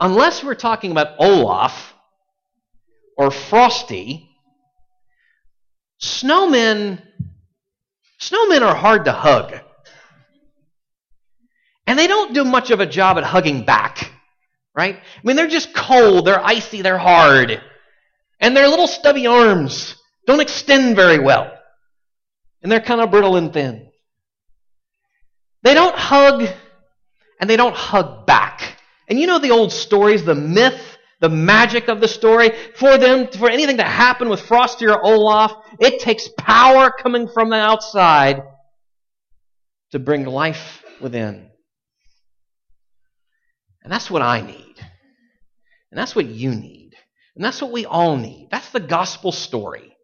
Unless 0.00 0.44
we're 0.44 0.54
talking 0.54 0.92
about 0.92 1.16
Olaf 1.18 1.94
or 3.16 3.30
Frosty, 3.30 4.28
snowmen, 6.00 7.02
snowmen 8.20 8.62
are 8.62 8.76
hard 8.76 9.06
to 9.06 9.12
hug. 9.12 9.54
And 11.86 11.98
they 11.98 12.06
don't 12.06 12.34
do 12.34 12.44
much 12.44 12.70
of 12.70 12.80
a 12.80 12.86
job 12.86 13.16
at 13.16 13.24
hugging 13.24 13.64
back, 13.64 14.12
right? 14.74 14.96
I 14.96 15.20
mean, 15.24 15.36
they're 15.36 15.48
just 15.48 15.74
cold, 15.74 16.26
they're 16.26 16.44
icy, 16.44 16.82
they're 16.82 16.98
hard. 16.98 17.60
And 18.40 18.56
their 18.56 18.68
little 18.68 18.86
stubby 18.86 19.26
arms 19.26 19.96
don't 20.26 20.40
extend 20.40 20.96
very 20.96 21.18
well. 21.18 21.52
And 22.62 22.70
they're 22.70 22.80
kind 22.80 23.00
of 23.00 23.10
brittle 23.10 23.36
and 23.36 23.52
thin. 23.52 23.90
They 25.62 25.74
don't 25.74 25.96
hug 25.96 26.48
and 27.40 27.48
they 27.48 27.56
don't 27.56 27.74
hug 27.74 28.26
back. 28.26 28.76
And 29.08 29.18
you 29.18 29.26
know 29.26 29.38
the 29.38 29.50
old 29.50 29.72
stories, 29.72 30.24
the 30.24 30.34
myth, 30.34 30.98
the 31.20 31.28
magic 31.28 31.88
of 31.88 32.00
the 32.00 32.08
story? 32.08 32.52
For 32.76 32.98
them, 32.98 33.28
for 33.28 33.50
anything 33.50 33.78
to 33.78 33.84
happen 33.84 34.28
with 34.28 34.40
Frosty 34.40 34.86
or 34.86 35.02
Olaf, 35.02 35.52
it 35.80 36.00
takes 36.00 36.28
power 36.38 36.90
coming 36.90 37.28
from 37.28 37.50
the 37.50 37.56
outside 37.56 38.42
to 39.92 39.98
bring 39.98 40.26
life 40.26 40.82
within. 41.00 41.50
And 43.82 43.92
that's 43.92 44.10
what 44.10 44.22
I 44.22 44.42
need. 44.42 44.74
And 45.90 45.98
that's 45.98 46.14
what 46.14 46.26
you 46.26 46.50
need. 46.50 46.77
And 47.38 47.44
that's 47.44 47.62
what 47.62 47.70
we 47.70 47.86
all 47.86 48.16
need. 48.16 48.48
That's 48.50 48.70
the 48.70 48.80
gospel 48.80 49.30
story. 49.30 49.96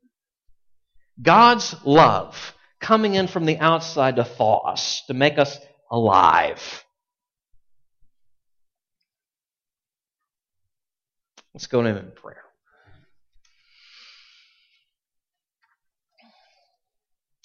God's 1.20 1.74
love 1.84 2.54
coming 2.80 3.16
in 3.16 3.26
from 3.26 3.44
the 3.44 3.58
outside 3.58 4.16
to 4.16 4.24
thaw 4.24 4.58
us, 4.70 5.02
to 5.08 5.14
make 5.14 5.36
us 5.36 5.58
alive. 5.90 6.84
Let's 11.52 11.66
go 11.66 11.82
to 11.82 11.88
him 11.88 11.96
in 11.96 12.12
prayer. 12.12 12.44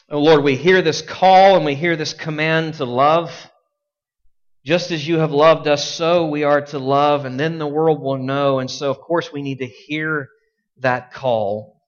Oh 0.08 0.20
Lord, 0.20 0.44
we 0.44 0.56
hear 0.56 0.84
this 0.84 1.02
call 1.02 1.56
and 1.56 1.66
we 1.66 1.74
hear 1.74 1.96
this 1.96 2.14
command 2.14 2.76
to 2.76 2.86
love. 2.86 3.49
Just 4.66 4.92
as 4.92 5.08
you 5.08 5.20
have 5.20 5.32
loved 5.32 5.68
us, 5.68 5.90
so 5.90 6.28
we 6.28 6.44
are 6.44 6.62
to 6.62 6.80
love, 6.80 7.26
and 7.26 7.40
then 7.40 7.60
the 7.60 7.68
world 7.68 8.02
will 8.02 8.18
know. 8.18 8.60
And 8.60 8.70
so, 8.70 8.92
of 8.92 9.00
course, 9.00 9.32
we 9.32 9.42
need 9.42 9.60
to 9.60 9.68
hear 9.68 10.28
that 10.80 11.14
call. 11.14 11.82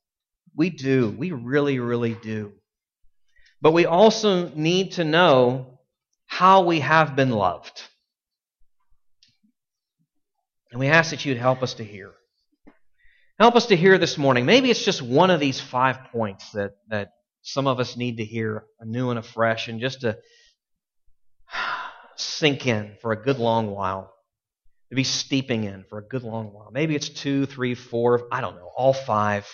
We 0.55 0.69
do. 0.69 1.09
We 1.09 1.31
really, 1.31 1.79
really 1.79 2.13
do. 2.13 2.53
But 3.61 3.73
we 3.73 3.85
also 3.85 4.49
need 4.49 4.93
to 4.93 5.03
know 5.03 5.79
how 6.25 6.61
we 6.63 6.79
have 6.79 7.15
been 7.15 7.29
loved. 7.29 7.81
And 10.71 10.79
we 10.79 10.87
ask 10.87 11.11
that 11.11 11.25
you'd 11.25 11.37
help 11.37 11.61
us 11.61 11.73
to 11.75 11.83
hear. 11.83 12.11
Help 13.37 13.55
us 13.55 13.65
to 13.67 13.75
hear 13.75 13.97
this 13.97 14.17
morning. 14.17 14.45
Maybe 14.45 14.71
it's 14.71 14.85
just 14.85 15.01
one 15.01 15.29
of 15.29 15.39
these 15.39 15.59
five 15.59 16.05
points 16.11 16.51
that, 16.51 16.71
that 16.87 17.09
some 17.41 17.67
of 17.67 17.79
us 17.79 17.97
need 17.97 18.17
to 18.17 18.25
hear 18.25 18.63
anew 18.79 19.09
and 19.09 19.19
afresh, 19.19 19.67
and 19.67 19.81
just 19.81 20.01
to 20.01 20.17
sink 22.19 22.67
in 22.67 22.95
for 23.01 23.11
a 23.11 23.21
good 23.21 23.39
long 23.39 23.71
while, 23.71 24.13
to 24.89 24.95
be 24.95 25.03
steeping 25.03 25.63
in 25.63 25.85
for 25.89 25.99
a 25.99 26.03
good 26.03 26.23
long 26.23 26.47
while. 26.53 26.69
Maybe 26.71 26.95
it's 26.95 27.09
two, 27.09 27.45
three, 27.45 27.75
four, 27.75 28.27
I 28.31 28.41
don't 28.41 28.55
know, 28.55 28.69
all 28.75 28.93
five. 28.93 29.47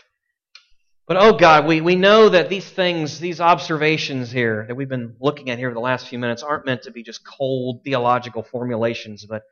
But 1.08 1.18
oh 1.18 1.34
God, 1.34 1.68
we, 1.68 1.80
we 1.80 1.96
know 1.96 2.30
that 2.30 2.50
these 2.50 2.70
things, 2.70 3.20
these 3.20 3.40
observations 3.40 4.30
here 4.30 4.66
that 4.68 4.76
we've 4.76 4.90
been 4.90 5.16
looking 5.22 5.50
at 5.50 5.58
here 5.58 5.70
for 5.70 5.76
the 5.76 5.80
last 5.80 6.08
few 6.08 6.20
minutes 6.20 6.44
aren't 6.44 6.66
meant 6.66 6.82
to 6.84 6.92
be 6.92 7.02
just 7.02 7.26
cold 7.26 7.82
theological 7.86 8.44
formulations, 8.44 9.26
but 9.26 9.44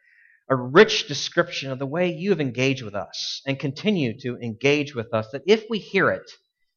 a 0.50 0.56
rich 0.56 1.08
description 1.08 1.72
of 1.72 1.80
the 1.80 1.86
way 1.86 2.12
you 2.12 2.32
have 2.32 2.42
engaged 2.42 2.84
with 2.84 2.94
us 2.94 3.42
and 3.48 3.58
continue 3.58 4.20
to 4.20 4.38
engage 4.38 4.94
with 4.94 5.14
us, 5.14 5.30
that 5.32 5.44
if 5.48 5.64
we 5.70 5.80
hear 5.80 6.10
it 6.10 6.30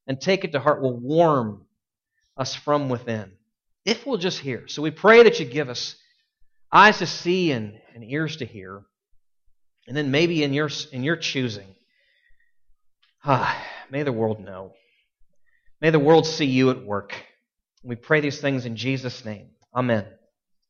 and 0.06 0.20
take 0.20 0.44
it 0.44 0.52
to 0.52 0.60
heart, 0.60 0.80
will 0.80 0.96
warm 0.96 1.66
us 2.36 2.54
from 2.54 2.88
within. 2.88 3.32
If 3.84 4.06
we'll 4.06 4.18
just 4.18 4.38
hear. 4.38 4.68
So 4.68 4.80
we 4.80 4.90
pray 4.90 5.22
that 5.22 5.40
you 5.40 5.44
give 5.44 5.68
us 5.68 5.96
eyes 6.72 6.98
to 6.98 7.06
see 7.06 7.52
and, 7.52 7.78
and 7.94 8.04
ears 8.04 8.36
to 8.36 8.44
hear. 8.44 8.82
And 9.86 9.96
then 9.96 10.10
maybe 10.10 10.42
in 10.42 10.52
your, 10.52 10.68
in 10.92 11.02
your 11.02 11.16
choosing, 11.16 11.74
ah, 13.24 13.56
may 13.90 14.02
the 14.02 14.12
world 14.12 14.40
know. 14.40 14.72
May 15.80 15.90
the 15.90 15.98
world 15.98 16.26
see 16.26 16.46
you 16.46 16.70
at 16.70 16.84
work. 16.84 17.14
We 17.82 17.94
pray 17.96 18.20
these 18.20 18.40
things 18.40 18.66
in 18.66 18.76
Jesus' 18.76 19.24
name. 19.24 19.50
Amen. 19.74 20.06